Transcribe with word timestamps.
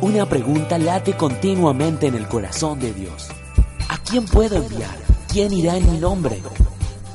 Una 0.00 0.26
pregunta 0.26 0.78
late 0.78 1.16
continuamente 1.16 2.06
en 2.06 2.14
el 2.14 2.28
corazón 2.28 2.78
de 2.78 2.94
Dios. 2.94 3.26
¿A 3.88 3.98
quién 3.98 4.26
puedo 4.26 4.54
enviar? 4.54 4.96
¿Quién 5.26 5.52
irá 5.52 5.76
en 5.76 5.90
mi 5.90 5.98
nombre? 5.98 6.40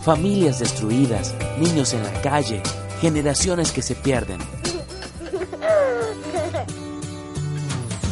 Familias 0.03 0.59
destruidas, 0.59 1.33
niños 1.57 1.93
en 1.93 2.03
la 2.03 2.21
calle, 2.21 2.61
generaciones 2.99 3.71
que 3.71 3.81
se 3.81 3.95
pierden. 3.95 4.39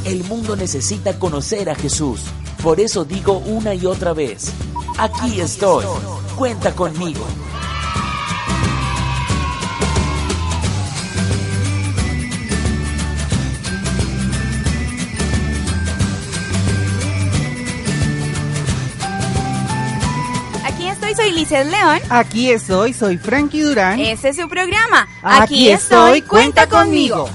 El 0.05 0.23
mundo 0.23 0.55
necesita 0.55 1.19
conocer 1.19 1.69
a 1.69 1.75
Jesús. 1.75 2.21
Por 2.63 2.79
eso 2.79 3.03
digo 3.03 3.39
una 3.39 3.75
y 3.75 3.85
otra 3.85 4.13
vez, 4.13 4.53
aquí 4.97 5.41
estoy, 5.41 5.83
cuenta 6.37 6.73
conmigo. 6.73 7.25
Estoy, 21.31 21.39
Lizeth 21.39 21.67
León. 21.67 21.99
Aquí 22.09 22.51
estoy, 22.51 22.93
soy 22.93 23.17
Frankie 23.17 23.61
Durán. 23.61 23.99
Ese 23.99 24.29
es 24.29 24.35
su 24.35 24.49
programa. 24.49 25.07
Aquí 25.21 25.69
estoy, 25.69 26.21
cuenta 26.23 26.67
conmigo. 26.67 27.29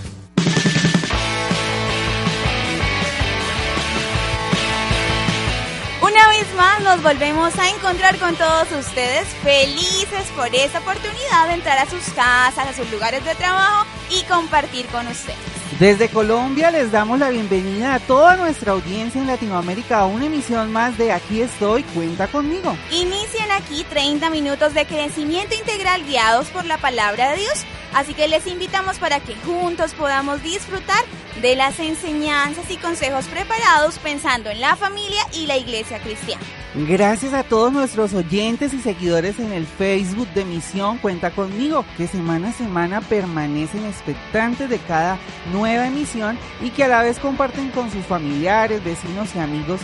Una 6.03 6.29
vez 6.29 6.47
más 6.57 6.83
nos 6.83 7.03
volvemos 7.03 7.59
a 7.59 7.71
encontrar 7.71 8.19
con 8.19 8.37
todos 8.37 8.69
ustedes, 8.73 9.27
felices 9.43 10.27
por 10.37 10.55
esta 10.55 10.81
oportunidad 10.81 11.49
de 11.49 11.55
entrar 11.55 11.79
a 11.79 11.89
sus 11.89 12.05
casas, 12.15 12.69
a 12.69 12.73
sus 12.75 12.91
lugares 12.91 13.25
de 13.25 13.35
trabajo 13.35 13.87
y 14.11 14.23
compartir 14.25 14.87
con 14.87 15.07
ustedes. 15.07 15.56
Desde 15.79 16.09
Colombia 16.09 16.71
les 16.71 16.91
damos 16.91 17.19
la 17.19 17.29
bienvenida 17.29 17.93
a 17.93 17.99
toda 17.99 18.35
nuestra 18.37 18.73
audiencia 18.73 19.21
en 19.21 19.27
Latinoamérica 19.27 19.99
a 19.99 20.07
una 20.07 20.25
emisión 20.25 20.73
más 20.73 20.97
de 20.97 21.13
Aquí 21.13 21.43
estoy, 21.43 21.83
cuenta 21.83 22.29
conmigo. 22.29 22.75
Inician 22.91 23.51
aquí 23.51 23.85
30 23.85 24.31
minutos 24.31 24.73
de 24.73 24.87
crecimiento 24.87 25.55
integral 25.55 26.03
guiados 26.05 26.49
por 26.49 26.65
la 26.65 26.79
palabra 26.79 27.33
de 27.33 27.41
Dios, 27.43 27.67
así 27.97 28.13
que 28.13 28.29
les 28.29 28.47
invitamos 28.47 28.99
para 28.99 29.21
que 29.21 29.35
juntos 29.37 29.95
podamos 29.95 30.43
disfrutar 30.43 31.03
de 31.41 31.57
las 31.57 31.81
enseñanzas 31.81 32.71
y 32.71 32.77
consejos 32.77 33.25
preparados 33.25 33.99
pensando 33.99 34.51
en 34.51 34.61
la 34.61 34.77
familia 34.77 35.23
y 35.33 35.47
la 35.47 35.57
iglesia 35.57 35.99
cristiana. 35.99 36.43
Gracias 36.75 37.33
a 37.33 37.43
todos 37.43 37.73
nuestros 37.73 38.13
oyentes 38.13 38.75
y 38.75 38.81
seguidores 38.81 39.39
en 39.39 39.51
el 39.51 39.67
Facebook 39.67 40.29
de 40.35 40.45
Misión 40.45 40.99
Cuenta 40.99 41.31
conmigo, 41.31 41.87
que 41.97 42.07
semana 42.07 42.51
a 42.51 42.53
semana 42.53 43.01
permanecen 43.01 43.87
expectantes 43.87 44.69
de 44.69 44.79
cada 44.81 45.19
nueva 45.51 45.87
emisión 45.87 46.39
y 46.61 46.71
que 46.71 46.85
a 46.85 46.89
la 46.89 47.03
vez 47.03 47.19
comparten 47.19 47.71
con 47.71 47.91
sus 47.91 48.05
familiares, 48.05 48.85
vecinos 48.85 49.35
y 49.35 49.39
amigos 49.39 49.81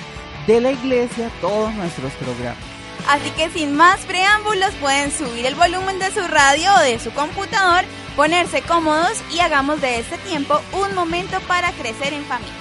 de 0.47 0.61
la 0.61 0.73
iglesia 0.73 1.31
todos 1.41 1.73
nuestros 1.75 2.13
programas. 2.15 2.73
Así 3.09 3.31
que 3.31 3.51
sin 3.51 3.75
más 3.75 4.01
preámbulos 4.01 4.73
pueden 4.81 5.11
subir 5.11 5.47
el 5.47 5.55
volumen 5.55 5.99
de 5.99 6.11
su 6.13 6.27
radio 6.29 6.71
o 6.75 6.81
de 6.81 6.99
su 6.99 7.11
computador, 7.13 7.85
ponerse 8.17 8.63
cómodos 8.63 9.23
y 9.31 9.41
hagamos 9.41 9.81
de 9.81 9.99
este 9.99 10.19
tiempo 10.19 10.61
un 10.73 10.95
momento 10.95 11.39
para 11.49 11.73
crecer 11.73 12.13
en 12.13 12.25
familia. 12.25 12.53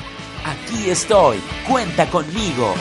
Aquí 0.46 0.90
estoy, 0.90 1.40
cuenta 1.68 2.10
conmigo. 2.10 2.74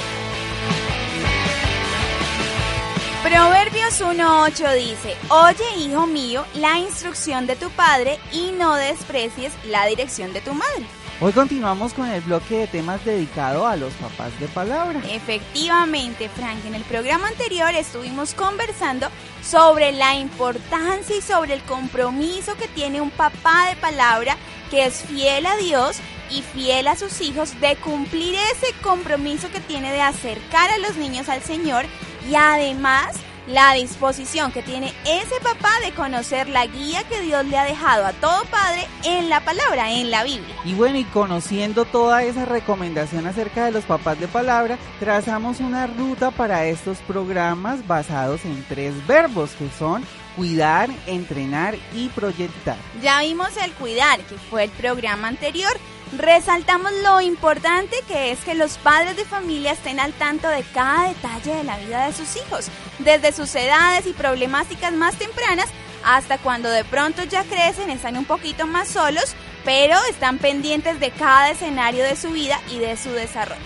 Proverbios 3.22 4.00
1.8 4.00 4.74
dice, 4.76 5.16
Oye 5.28 5.76
hijo 5.78 6.06
mío 6.06 6.44
la 6.54 6.78
instrucción 6.78 7.46
de 7.46 7.54
tu 7.54 7.68
padre 7.70 8.18
y 8.32 8.50
no 8.52 8.74
desprecies 8.76 9.52
la 9.66 9.84
dirección 9.86 10.32
de 10.32 10.40
tu 10.40 10.54
madre. 10.54 10.86
Hoy 11.22 11.32
continuamos 11.32 11.92
con 11.92 12.08
el 12.08 12.22
bloque 12.22 12.60
de 12.60 12.66
temas 12.66 13.04
dedicado 13.04 13.66
a 13.66 13.76
los 13.76 13.92
papás 13.92 14.32
de 14.40 14.48
palabra. 14.48 15.02
Efectivamente, 15.10 16.30
Frank, 16.30 16.64
en 16.64 16.74
el 16.74 16.82
programa 16.84 17.28
anterior 17.28 17.74
estuvimos 17.74 18.32
conversando 18.32 19.06
sobre 19.42 19.92
la 19.92 20.14
importancia 20.14 21.14
y 21.14 21.20
sobre 21.20 21.52
el 21.52 21.62
compromiso 21.64 22.56
que 22.56 22.68
tiene 22.68 23.02
un 23.02 23.10
papá 23.10 23.68
de 23.68 23.76
palabra 23.76 24.38
que 24.70 24.86
es 24.86 25.02
fiel 25.02 25.44
a 25.44 25.56
Dios 25.56 25.98
y 26.30 26.40
fiel 26.40 26.88
a 26.88 26.96
sus 26.96 27.20
hijos 27.20 27.60
de 27.60 27.76
cumplir 27.76 28.34
ese 28.54 28.72
compromiso 28.80 29.50
que 29.50 29.60
tiene 29.60 29.92
de 29.92 30.00
acercar 30.00 30.70
a 30.70 30.78
los 30.78 30.96
niños 30.96 31.28
al 31.28 31.42
Señor 31.42 31.84
y 32.30 32.34
además 32.34 33.14
la 33.46 33.74
disposición 33.74 34.52
que 34.52 34.62
tiene 34.62 34.92
ese 35.04 35.40
papá 35.42 35.72
de 35.84 35.92
conocer 35.92 36.48
la 36.48 36.66
guía 36.66 37.04
que 37.04 37.20
Dios 37.20 37.44
le 37.46 37.58
ha 37.58 37.64
dejado 37.64 38.06
a 38.06 38.12
todo 38.12 38.44
padre 38.46 38.86
en 39.04 39.28
la 39.28 39.40
palabra, 39.40 39.92
en 39.92 40.10
la 40.10 40.24
Biblia. 40.24 40.54
Y 40.64 40.74
bueno, 40.74 40.98
y 40.98 41.04
conociendo 41.04 41.84
toda 41.84 42.22
esa 42.22 42.44
recomendación 42.44 43.26
acerca 43.26 43.64
de 43.64 43.72
los 43.72 43.84
papás 43.84 44.18
de 44.20 44.28
palabra, 44.28 44.78
trazamos 44.98 45.60
una 45.60 45.86
ruta 45.86 46.30
para 46.30 46.66
estos 46.66 46.98
programas 46.98 47.86
basados 47.86 48.44
en 48.44 48.64
tres 48.68 49.06
verbos 49.06 49.52
que 49.52 49.68
son 49.78 50.04
cuidar, 50.36 50.88
entrenar 51.06 51.76
y 51.94 52.08
proyectar. 52.08 52.76
Ya 53.02 53.20
vimos 53.20 53.56
el 53.56 53.72
cuidar, 53.72 54.20
que 54.20 54.36
fue 54.36 54.64
el 54.64 54.70
programa 54.70 55.28
anterior. 55.28 55.72
Resaltamos 56.16 56.90
lo 57.04 57.20
importante 57.20 57.96
que 58.08 58.32
es 58.32 58.40
que 58.40 58.56
los 58.56 58.78
padres 58.78 59.16
de 59.16 59.24
familia 59.24 59.72
estén 59.72 60.00
al 60.00 60.12
tanto 60.12 60.48
de 60.48 60.64
cada 60.74 61.08
detalle 61.08 61.54
de 61.54 61.64
la 61.64 61.78
vida 61.78 62.06
de 62.06 62.12
sus 62.12 62.34
hijos, 62.36 62.66
desde 62.98 63.32
sus 63.32 63.54
edades 63.54 64.06
y 64.06 64.12
problemáticas 64.12 64.92
más 64.92 65.14
tempranas 65.14 65.68
hasta 66.04 66.38
cuando 66.38 66.68
de 66.68 66.84
pronto 66.84 67.22
ya 67.24 67.44
crecen, 67.44 67.90
están 67.90 68.16
un 68.16 68.24
poquito 68.24 68.66
más 68.66 68.88
solos, 68.88 69.34
pero 69.64 69.96
están 70.08 70.38
pendientes 70.38 70.98
de 70.98 71.10
cada 71.12 71.50
escenario 71.50 72.02
de 72.02 72.16
su 72.16 72.30
vida 72.30 72.60
y 72.70 72.78
de 72.78 72.96
su 72.96 73.10
desarrollo. 73.10 73.60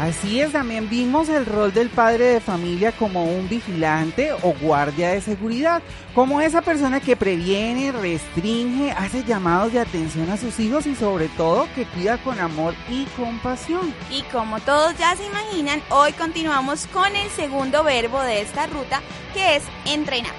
Así 0.00 0.40
es, 0.40 0.52
también 0.52 0.88
vimos 0.88 1.28
el 1.28 1.44
rol 1.44 1.74
del 1.74 1.90
padre 1.90 2.24
de 2.24 2.40
familia 2.40 2.90
como 2.90 3.24
un 3.24 3.50
vigilante 3.50 4.32
o 4.32 4.54
guardia 4.58 5.10
de 5.10 5.20
seguridad, 5.20 5.82
como 6.14 6.40
esa 6.40 6.62
persona 6.62 7.00
que 7.00 7.16
previene, 7.16 7.92
restringe, 7.92 8.92
hace 8.92 9.24
llamados 9.24 9.74
de 9.74 9.80
atención 9.80 10.30
a 10.30 10.38
sus 10.38 10.58
hijos 10.58 10.86
y 10.86 10.94
sobre 10.94 11.28
todo 11.28 11.68
que 11.74 11.84
cuida 11.84 12.16
con 12.16 12.40
amor 12.40 12.74
y 12.88 13.04
compasión. 13.14 13.94
Y 14.10 14.22
como 14.32 14.58
todos 14.60 14.96
ya 14.96 15.14
se 15.16 15.26
imaginan, 15.26 15.82
hoy 15.90 16.12
continuamos 16.14 16.86
con 16.86 17.14
el 17.14 17.28
segundo 17.28 17.84
verbo 17.84 18.22
de 18.22 18.40
esta 18.40 18.68
ruta, 18.68 19.02
que 19.34 19.56
es 19.56 19.64
entrenar. 19.84 20.32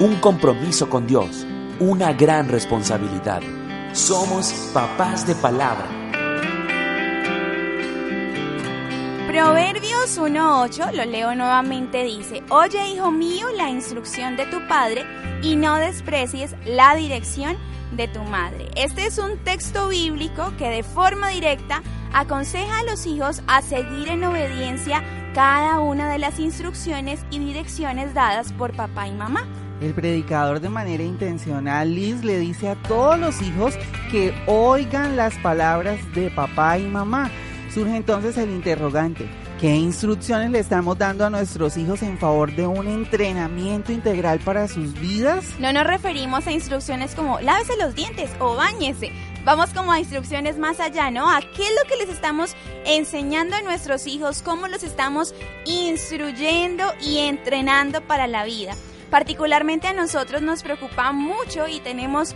Un 0.00 0.16
compromiso 0.16 0.90
con 0.90 1.06
Dios, 1.06 1.46
una 1.80 2.12
gran 2.12 2.46
responsabilidad. 2.48 3.40
Somos 3.94 4.52
papás 4.74 5.26
de 5.26 5.34
palabra. 5.34 5.88
Proverbios 9.26 10.18
1.8, 10.18 10.92
lo 10.92 11.04
leo 11.06 11.34
nuevamente, 11.34 12.04
dice, 12.04 12.42
Oye 12.50 12.86
hijo 12.88 13.10
mío 13.10 13.46
la 13.56 13.70
instrucción 13.70 14.36
de 14.36 14.44
tu 14.46 14.66
padre 14.68 15.04
y 15.42 15.56
no 15.56 15.76
desprecies 15.76 16.54
la 16.66 16.94
dirección 16.94 17.56
de 17.92 18.08
tu 18.08 18.20
madre. 18.24 18.68
Este 18.76 19.06
es 19.06 19.16
un 19.16 19.38
texto 19.38 19.88
bíblico 19.88 20.52
que 20.58 20.68
de 20.68 20.82
forma 20.82 21.30
directa 21.30 21.82
aconseja 22.12 22.80
a 22.80 22.84
los 22.84 23.06
hijos 23.06 23.40
a 23.46 23.62
seguir 23.62 24.08
en 24.08 24.24
obediencia 24.24 25.02
cada 25.34 25.80
una 25.80 26.12
de 26.12 26.18
las 26.18 26.38
instrucciones 26.40 27.24
y 27.30 27.38
direcciones 27.38 28.12
dadas 28.12 28.52
por 28.52 28.74
papá 28.74 29.08
y 29.08 29.12
mamá. 29.12 29.46
El 29.80 29.94
predicador 29.94 30.60
de 30.60 30.68
manera 30.68 31.02
intencional, 31.02 31.94
Liz, 31.94 32.22
le 32.22 32.38
dice 32.38 32.68
a 32.68 32.74
todos 32.74 33.18
los 33.18 33.40
hijos 33.40 33.74
que 34.10 34.34
oigan 34.46 35.16
las 35.16 35.34
palabras 35.38 35.98
de 36.14 36.30
papá 36.30 36.78
y 36.78 36.86
mamá. 36.86 37.30
Surge 37.72 37.96
entonces 37.96 38.36
el 38.36 38.50
interrogante, 38.50 39.26
¿qué 39.60 39.76
instrucciones 39.76 40.50
le 40.50 40.58
estamos 40.58 40.98
dando 40.98 41.24
a 41.24 41.30
nuestros 41.30 41.76
hijos 41.76 42.02
en 42.02 42.18
favor 42.18 42.54
de 42.54 42.66
un 42.66 42.88
entrenamiento 42.88 43.92
integral 43.92 44.40
para 44.40 44.68
sus 44.68 44.92
vidas? 45.00 45.44
No 45.60 45.72
nos 45.72 45.86
referimos 45.86 46.46
a 46.46 46.52
instrucciones 46.52 47.14
como 47.14 47.40
lávese 47.40 47.76
los 47.78 47.94
dientes 47.94 48.28
o 48.40 48.56
báñese. 48.56 49.12
Vamos 49.44 49.70
como 49.70 49.92
a 49.92 50.00
instrucciones 50.00 50.58
más 50.58 50.80
allá, 50.80 51.10
¿no? 51.10 51.30
¿A 51.30 51.40
qué 51.40 51.62
es 51.62 51.72
lo 51.82 51.88
que 51.88 51.96
les 51.96 52.10
estamos 52.10 52.54
enseñando 52.84 53.56
a 53.56 53.62
nuestros 53.62 54.06
hijos? 54.06 54.42
¿Cómo 54.42 54.68
los 54.68 54.82
estamos 54.82 55.32
instruyendo 55.64 56.84
y 57.00 57.18
entrenando 57.18 58.02
para 58.02 58.26
la 58.26 58.44
vida? 58.44 58.74
Particularmente 59.10 59.88
a 59.88 59.92
nosotros 59.92 60.42
nos 60.42 60.62
preocupa 60.62 61.12
mucho 61.12 61.68
y 61.68 61.80
tenemos 61.80 62.34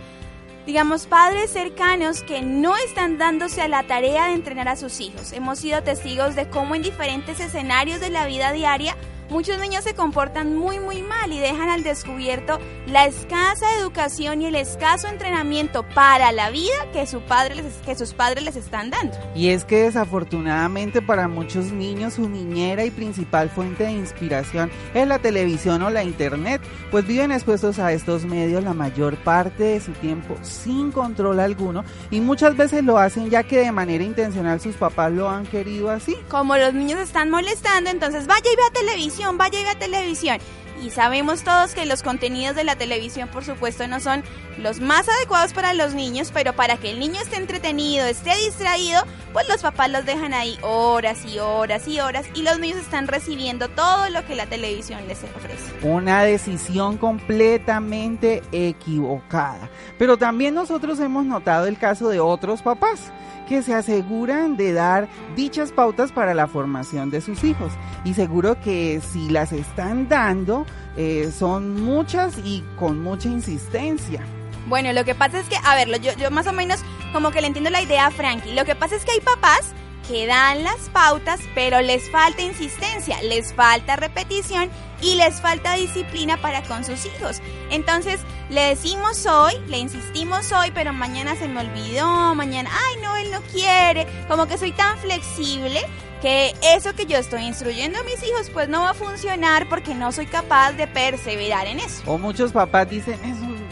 digamos, 0.65 1.05
padres 1.05 1.51
cercanos 1.51 2.23
que 2.23 2.41
no 2.41 2.75
están 2.75 3.19
dándose 3.19 3.61
a 3.61 3.67
la 3.67 3.83
tarea 3.83 4.27
de 4.27 4.33
entrenar 4.33 4.67
a 4.67 4.75
sus 4.75 4.99
hijos. 4.99 5.31
Hemos 5.31 5.59
sido 5.59 5.83
testigos 5.83 6.35
de 6.35 6.49
cómo 6.49 6.73
en 6.73 6.81
diferentes 6.81 7.39
escenarios 7.39 7.99
de 7.99 8.09
la 8.09 8.25
vida 8.25 8.51
diaria 8.51 8.95
Muchos 9.29 9.59
niños 9.59 9.83
se 9.83 9.95
comportan 9.95 10.55
muy 10.55 10.79
muy 10.79 11.01
mal 11.01 11.31
y 11.31 11.39
dejan 11.39 11.67
al 11.69 11.81
descubierto 11.81 12.59
la 12.85 13.05
escasa 13.05 13.65
educación 13.79 14.43
y 14.43 14.45
el 14.45 14.55
escaso 14.55 15.07
entrenamiento 15.07 15.83
para 15.95 16.31
la 16.31 16.51
vida 16.51 16.91
que, 16.93 17.07
su 17.07 17.21
padre 17.21 17.63
que 17.83 17.95
sus 17.95 18.13
padres 18.13 18.43
les 18.43 18.55
están 18.55 18.91
dando. 18.91 19.17
Y 19.35 19.49
es 19.49 19.65
que 19.65 19.83
desafortunadamente 19.83 21.01
para 21.01 21.27
muchos 21.27 21.71
niños 21.71 22.13
su 22.13 22.29
niñera 22.29 22.85
y 22.85 22.91
principal 22.91 23.49
fuente 23.49 23.85
de 23.85 23.93
inspiración 23.93 24.69
es 24.93 25.07
la 25.07 25.17
televisión 25.17 25.81
o 25.81 25.89
la 25.89 26.03
internet, 26.03 26.61
pues 26.91 27.07
viven 27.07 27.31
expuestos 27.31 27.79
a 27.79 27.93
estos 27.93 28.25
medios 28.25 28.63
la 28.63 28.73
mayor 28.73 29.17
parte 29.17 29.63
de 29.63 29.81
su 29.81 29.91
tiempo 29.93 30.37
sin 30.43 30.91
control 30.91 31.39
alguno 31.39 31.83
y 32.11 32.21
muchas 32.21 32.55
veces 32.55 32.83
lo 32.83 32.99
hacen 32.99 33.31
ya 33.31 33.41
que 33.41 33.57
de 33.57 33.71
manera 33.71 34.03
intencional 34.03 34.61
sus 34.61 34.75
papás 34.75 35.11
lo 35.11 35.27
han 35.27 35.47
querido 35.47 35.89
así. 35.89 36.15
Como 36.29 36.55
los 36.57 36.75
niños 36.75 36.99
están 36.99 37.31
molestando, 37.31 37.89
entonces 37.89 38.27
vaya 38.27 38.51
y 38.51 38.55
vea 38.55 38.69
televisión 38.71 39.14
vaya 39.37 39.59
y 39.71 39.75
televisión. 39.75 40.39
Y 40.83 40.89
sabemos 40.89 41.43
todos 41.43 41.73
que 41.73 41.85
los 41.85 42.03
contenidos 42.03 42.55
de 42.55 42.63
la 42.63 42.75
televisión, 42.75 43.29
por 43.29 43.43
supuesto, 43.43 43.87
no 43.87 43.99
son 43.99 44.23
los 44.57 44.79
más 44.79 45.07
adecuados 45.09 45.53
para 45.53 45.73
los 45.73 45.93
niños, 45.93 46.31
pero 46.33 46.53
para 46.53 46.77
que 46.77 46.91
el 46.91 46.99
niño 46.99 47.19
esté 47.21 47.37
entretenido, 47.37 48.05
esté 48.05 48.35
distraído, 48.37 49.01
pues 49.33 49.47
los 49.49 49.61
papás 49.61 49.89
los 49.89 50.05
dejan 50.05 50.33
ahí 50.33 50.57
horas 50.61 51.25
y 51.25 51.39
horas 51.39 51.87
y 51.87 51.99
horas 51.99 52.25
y 52.33 52.43
los 52.43 52.59
niños 52.59 52.79
están 52.79 53.07
recibiendo 53.07 53.69
todo 53.69 54.09
lo 54.09 54.25
que 54.25 54.35
la 54.35 54.45
televisión 54.45 55.07
les 55.07 55.23
ofrece. 55.23 55.73
Una 55.81 56.23
decisión 56.23 56.97
completamente 56.97 58.43
equivocada. 58.51 59.69
Pero 59.97 60.17
también 60.17 60.53
nosotros 60.53 60.99
hemos 60.99 61.25
notado 61.25 61.67
el 61.67 61.77
caso 61.77 62.09
de 62.09 62.19
otros 62.19 62.61
papás 62.61 63.11
que 63.47 63.61
se 63.61 63.73
aseguran 63.73 64.57
de 64.57 64.73
dar 64.73 65.07
dichas 65.35 65.71
pautas 65.71 66.11
para 66.11 66.33
la 66.33 66.47
formación 66.47 67.09
de 67.09 67.21
sus 67.21 67.43
hijos. 67.43 67.71
Y 68.03 68.13
seguro 68.13 68.59
que 68.59 69.01
si 69.01 69.29
las 69.29 69.51
están 69.51 70.07
dando, 70.09 70.64
eh, 70.97 71.31
son 71.37 71.81
muchas 71.81 72.37
y 72.43 72.63
con 72.77 73.01
mucha 73.01 73.27
insistencia. 73.29 74.21
Bueno, 74.67 74.93
lo 74.93 75.05
que 75.05 75.13
pasa 75.13 75.39
es 75.39 75.47
que, 75.47 75.57
a 75.63 75.75
ver, 75.75 75.89
yo, 76.01 76.13
yo 76.13 76.31
más 76.31 76.47
o 76.47 76.53
menos 76.53 76.79
como 77.13 77.31
que 77.31 77.41
le 77.41 77.47
entiendo 77.47 77.69
la 77.69 77.81
idea 77.81 78.07
a 78.07 78.11
Frankie. 78.11 78.53
Lo 78.53 78.65
que 78.65 78.75
pasa 78.75 78.95
es 78.95 79.05
que 79.05 79.11
hay 79.11 79.21
papás 79.21 79.73
que 80.07 80.27
dan 80.27 80.63
las 80.63 80.89
pautas, 80.89 81.39
pero 81.53 81.81
les 81.81 82.09
falta 82.11 82.41
insistencia, 82.41 83.21
les 83.23 83.53
falta 83.53 83.95
repetición 83.95 84.69
y 85.05 85.15
les 85.15 85.39
falta 85.39 85.75
disciplina 85.75 86.37
para 86.41 86.63
con 86.63 86.83
sus 86.83 87.05
hijos. 87.05 87.41
Entonces, 87.69 88.19
le 88.49 88.61
decimos 88.61 89.25
hoy, 89.27 89.53
le 89.67 89.77
insistimos 89.77 90.51
hoy, 90.51 90.71
pero 90.73 90.93
mañana 90.93 91.35
se 91.35 91.47
me 91.47 91.61
olvidó, 91.61 92.33
mañana, 92.33 92.71
ay, 92.73 93.01
no, 93.03 93.15
él 93.15 93.31
no 93.31 93.41
quiere, 93.41 94.07
como 94.27 94.47
que 94.47 94.57
soy 94.57 94.71
tan 94.71 94.97
flexible 94.97 95.79
que 96.21 96.55
eso 96.75 96.93
que 96.95 97.05
yo 97.05 97.17
estoy 97.17 97.43
instruyendo 97.43 97.99
a 97.99 98.03
mis 98.03 98.23
hijos 98.23 98.49
pues 98.49 98.67
no 98.67 98.81
va 98.81 98.91
a 98.91 98.93
funcionar 98.95 99.69
porque 99.69 99.93
no 99.93 100.11
soy 100.11 100.25
capaz 100.25 100.71
de 100.71 100.87
perseverar 100.87 101.67
en 101.67 101.79
eso. 101.79 102.01
O 102.07 102.17
muchos 102.17 102.51
papás 102.51 102.89
dicen, 102.89 103.19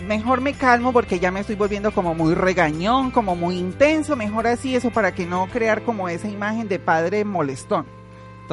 mejor 0.06 0.39
me 0.39 0.53
calmo 0.53 0.94
porque 0.94 1.19
ya 1.19 1.31
me 1.31 1.39
estoy 1.39 1.56
volviendo 1.56 1.91
como 1.91 2.13
muy 2.13 2.35
regañón, 2.35 3.09
como 3.09 3.35
muy 3.35 3.57
intenso, 3.57 4.15
mejor 4.15 4.45
así 4.45 4.75
eso 4.75 4.91
para 4.91 5.15
que 5.15 5.25
no 5.25 5.47
crear 5.47 5.81
como 5.81 6.09
esa 6.09 6.27
imagen 6.27 6.68
de 6.68 6.77
padre 6.77 7.25
molestón. 7.25 8.03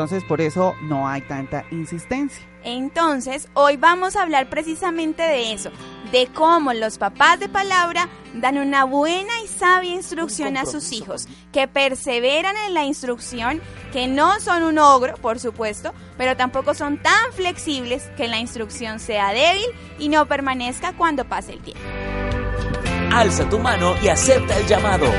Entonces 0.00 0.24
por 0.24 0.40
eso 0.40 0.74
no 0.80 1.06
hay 1.06 1.20
tanta 1.20 1.66
insistencia. 1.70 2.42
Entonces, 2.64 3.48
hoy 3.52 3.76
vamos 3.76 4.16
a 4.16 4.22
hablar 4.22 4.48
precisamente 4.48 5.22
de 5.22 5.52
eso, 5.52 5.70
de 6.10 6.26
cómo 6.28 6.72
los 6.72 6.96
papás 6.96 7.38
de 7.38 7.50
palabra 7.50 8.08
dan 8.32 8.56
una 8.56 8.84
buena 8.84 9.30
y 9.44 9.46
sabia 9.46 9.94
instrucción 9.94 10.56
a 10.56 10.64
sus 10.64 10.90
hijos, 10.92 11.28
que 11.52 11.68
perseveran 11.68 12.56
en 12.66 12.72
la 12.72 12.84
instrucción, 12.84 13.60
que 13.92 14.08
no 14.08 14.40
son 14.40 14.62
un 14.62 14.78
ogro, 14.78 15.16
por 15.16 15.38
supuesto, 15.38 15.92
pero 16.16 16.34
tampoco 16.34 16.72
son 16.72 16.96
tan 16.96 17.32
flexibles 17.34 18.04
que 18.16 18.26
la 18.26 18.38
instrucción 18.38 19.00
sea 19.00 19.32
débil 19.32 19.66
y 19.98 20.08
no 20.08 20.24
permanezca 20.24 20.94
cuando 20.94 21.26
pase 21.26 21.52
el 21.52 21.60
tiempo. 21.60 21.82
Alza 23.12 23.46
tu 23.50 23.58
mano 23.58 23.96
y 24.02 24.08
acepta 24.08 24.56
el 24.56 24.66
llamado. 24.66 25.12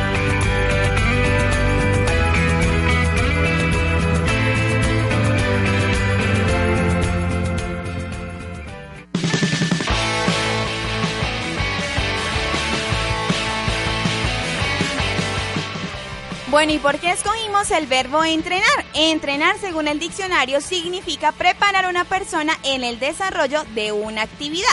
Bueno, 16.52 16.74
¿y 16.74 16.80
por 16.80 17.00
qué 17.00 17.12
escogimos 17.12 17.72
el 17.72 17.88
verbo 17.88 18.26
entrenar? 18.26 18.68
Entrenar, 18.94 19.56
según 19.60 19.88
el 19.88 20.00
diccionario, 20.00 20.60
significa 20.60 21.32
preparar 21.32 21.86
a 21.86 21.90
una 21.90 22.04
persona 22.04 22.52
en 22.66 22.84
el 22.84 23.00
desarrollo 23.00 23.64
de 23.74 23.94
una 23.94 24.24
actividad. 24.24 24.68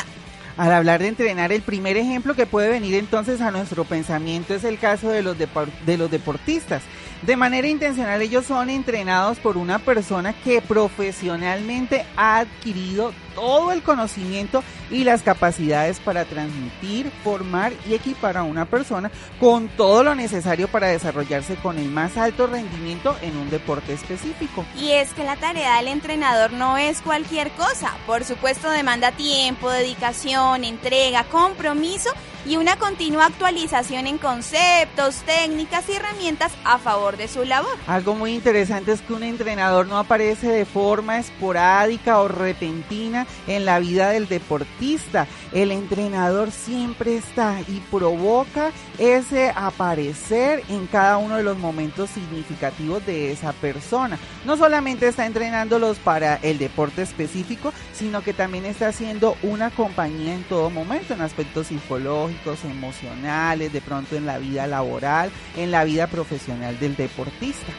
Al 0.57 0.73
hablar 0.73 1.01
de 1.01 1.07
entrenar, 1.07 1.53
el 1.53 1.63
primer 1.63 1.97
ejemplo 1.97 2.35
que 2.35 2.47
puede 2.47 2.69
venir 2.69 2.97
entonces 2.97 3.41
a 3.41 3.53
nuestro 3.53 3.85
pensamiento 3.85 4.55
es 4.55 4.65
el 4.65 4.81
caso 4.81 5.11
de 5.11 5.23
los, 5.23 5.37
de 5.39 5.97
los 5.97 6.11
deportistas. 6.11 6.83
De 7.23 7.37
manera 7.37 7.69
intencional 7.69 8.21
ellos 8.23 8.47
son 8.47 8.71
entrenados 8.71 9.39
por 9.39 9.57
una 9.57 9.79
persona 9.79 10.33
que 10.33 10.61
profesionalmente 10.61 12.05
ha 12.17 12.39
adquirido 12.39 13.13
todo 13.39 13.71
el 13.71 13.85
conocimiento 13.85 14.65
y 14.91 15.05
las 15.05 15.23
capacidades 15.23 16.01
para 16.01 16.25
transmitir, 16.25 17.13
formar 17.23 17.73
y 17.89 17.95
equipar 17.95 18.37
a 18.37 18.43
una 18.43 18.65
persona 18.65 19.13
con 19.39 19.69
todo 19.69 20.03
lo 20.03 20.17
necesario 20.17 20.67
para 20.67 20.89
desarrollarse 20.89 21.55
con 21.55 21.79
el 21.79 21.89
más 21.89 22.17
alto 22.17 22.49
rendimiento 22.49 23.17
en 23.23 23.37
un 23.37 23.49
deporte 23.49 23.93
específico. 23.93 24.65
Y 24.77 24.91
es 24.91 25.13
que 25.13 25.23
la 25.23 25.37
tarea 25.37 25.77
del 25.77 25.87
entrenador 25.87 26.53
no 26.53 26.79
es 26.79 27.01
cualquier 27.01 27.53
cosa. 27.53 27.95
Por 28.09 28.25
supuesto 28.25 28.69
demanda 28.71 29.13
tiempo, 29.13 29.71
dedicación, 29.71 30.65
entrega, 30.65 31.23
compromiso 31.23 32.11
y 32.45 32.57
una 32.57 32.77
continua 32.77 33.27
actualización 33.27 34.07
en 34.07 34.19
conceptos, 34.19 35.17
técnicas 35.27 35.89
y 35.89 35.93
herramientas 35.93 36.51
a 36.65 36.79
favor 36.79 37.17
de 37.17 37.29
su 37.29 37.45
labor. 37.45 37.77
Algo 37.87 38.15
muy 38.15 38.35
interesante 38.35 38.93
es 38.93 39.01
que 39.03 39.13
un 39.13 39.23
entrenador 39.23 39.87
no 39.87 39.99
aparece 39.99 40.49
de 40.49 40.65
forma 40.65 41.19
esporádica 41.19 42.19
o 42.21 42.27
repentina 42.27 43.28
en 43.47 43.65
la 43.65 43.79
vida 43.79 44.11
del 44.11 44.29
deportista. 44.29 45.27
El 45.53 45.73
entrenador 45.73 46.51
siempre 46.51 47.17
está 47.17 47.61
y 47.69 47.81
provoca 47.91 48.71
ese 48.99 49.51
aparecer 49.51 50.63
en 50.69 50.87
cada 50.87 51.19
uno 51.19 51.37
de 51.37 51.43
los 51.43 51.59
momentos 51.59 52.11
significativos 52.11 53.05
de 53.07 53.33
esa 53.33 53.53
persona. 53.53 54.19
No 54.45 54.57
solamente 54.57 55.09
está 55.09 55.27
entrenándolos 55.27 55.99
para 55.99 56.37
el 56.37 56.59
deporte 56.59 57.03
específico, 57.03 57.73
sino 57.93 58.23
que 58.23 58.33
también 58.33 58.65
está 58.65 58.89
haciendo 58.89 59.37
una 59.43 59.71
compañía 59.71 60.35
en 60.35 60.45
todo 60.45 60.71
momento, 60.71 61.15
en 61.15 61.21
aspectos 61.21 61.69
psicológicos, 61.69 62.65
emocionales, 62.65 63.73
de 63.73 63.81
pronto 63.81 64.17
en 64.17 64.27
la 64.27 64.39
vida 64.39 64.67
laboral, 64.67 65.31
en 65.57 65.71
la 65.71 65.85
vida 65.85 66.07
profesional 66.07 66.79
del 66.79 66.97
deportista. 66.97 67.73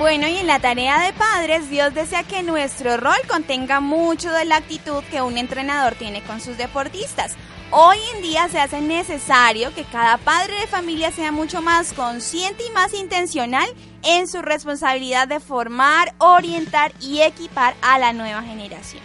Bueno, 0.00 0.26
y 0.26 0.38
en 0.38 0.46
la 0.46 0.60
tarea 0.60 0.98
de 0.98 1.12
padres, 1.12 1.68
Dios 1.68 1.92
desea 1.92 2.22
que 2.22 2.42
nuestro 2.42 2.96
rol 2.96 3.18
contenga 3.28 3.80
mucho 3.80 4.32
de 4.32 4.46
la 4.46 4.56
actitud 4.56 5.04
que 5.10 5.20
un 5.20 5.36
entrenador 5.36 5.94
tiene 5.94 6.22
con 6.22 6.40
sus 6.40 6.56
deportistas. 6.56 7.36
Hoy 7.70 7.98
en 8.14 8.22
día 8.22 8.48
se 8.48 8.60
hace 8.60 8.80
necesario 8.80 9.74
que 9.74 9.84
cada 9.84 10.16
padre 10.16 10.58
de 10.58 10.66
familia 10.68 11.12
sea 11.12 11.32
mucho 11.32 11.60
más 11.60 11.92
consciente 11.92 12.64
y 12.66 12.72
más 12.72 12.94
intencional 12.94 13.68
en 14.02 14.26
su 14.26 14.40
responsabilidad 14.40 15.28
de 15.28 15.38
formar, 15.38 16.14
orientar 16.16 16.92
y 17.02 17.20
equipar 17.20 17.74
a 17.82 17.98
la 17.98 18.14
nueva 18.14 18.40
generación. 18.42 19.02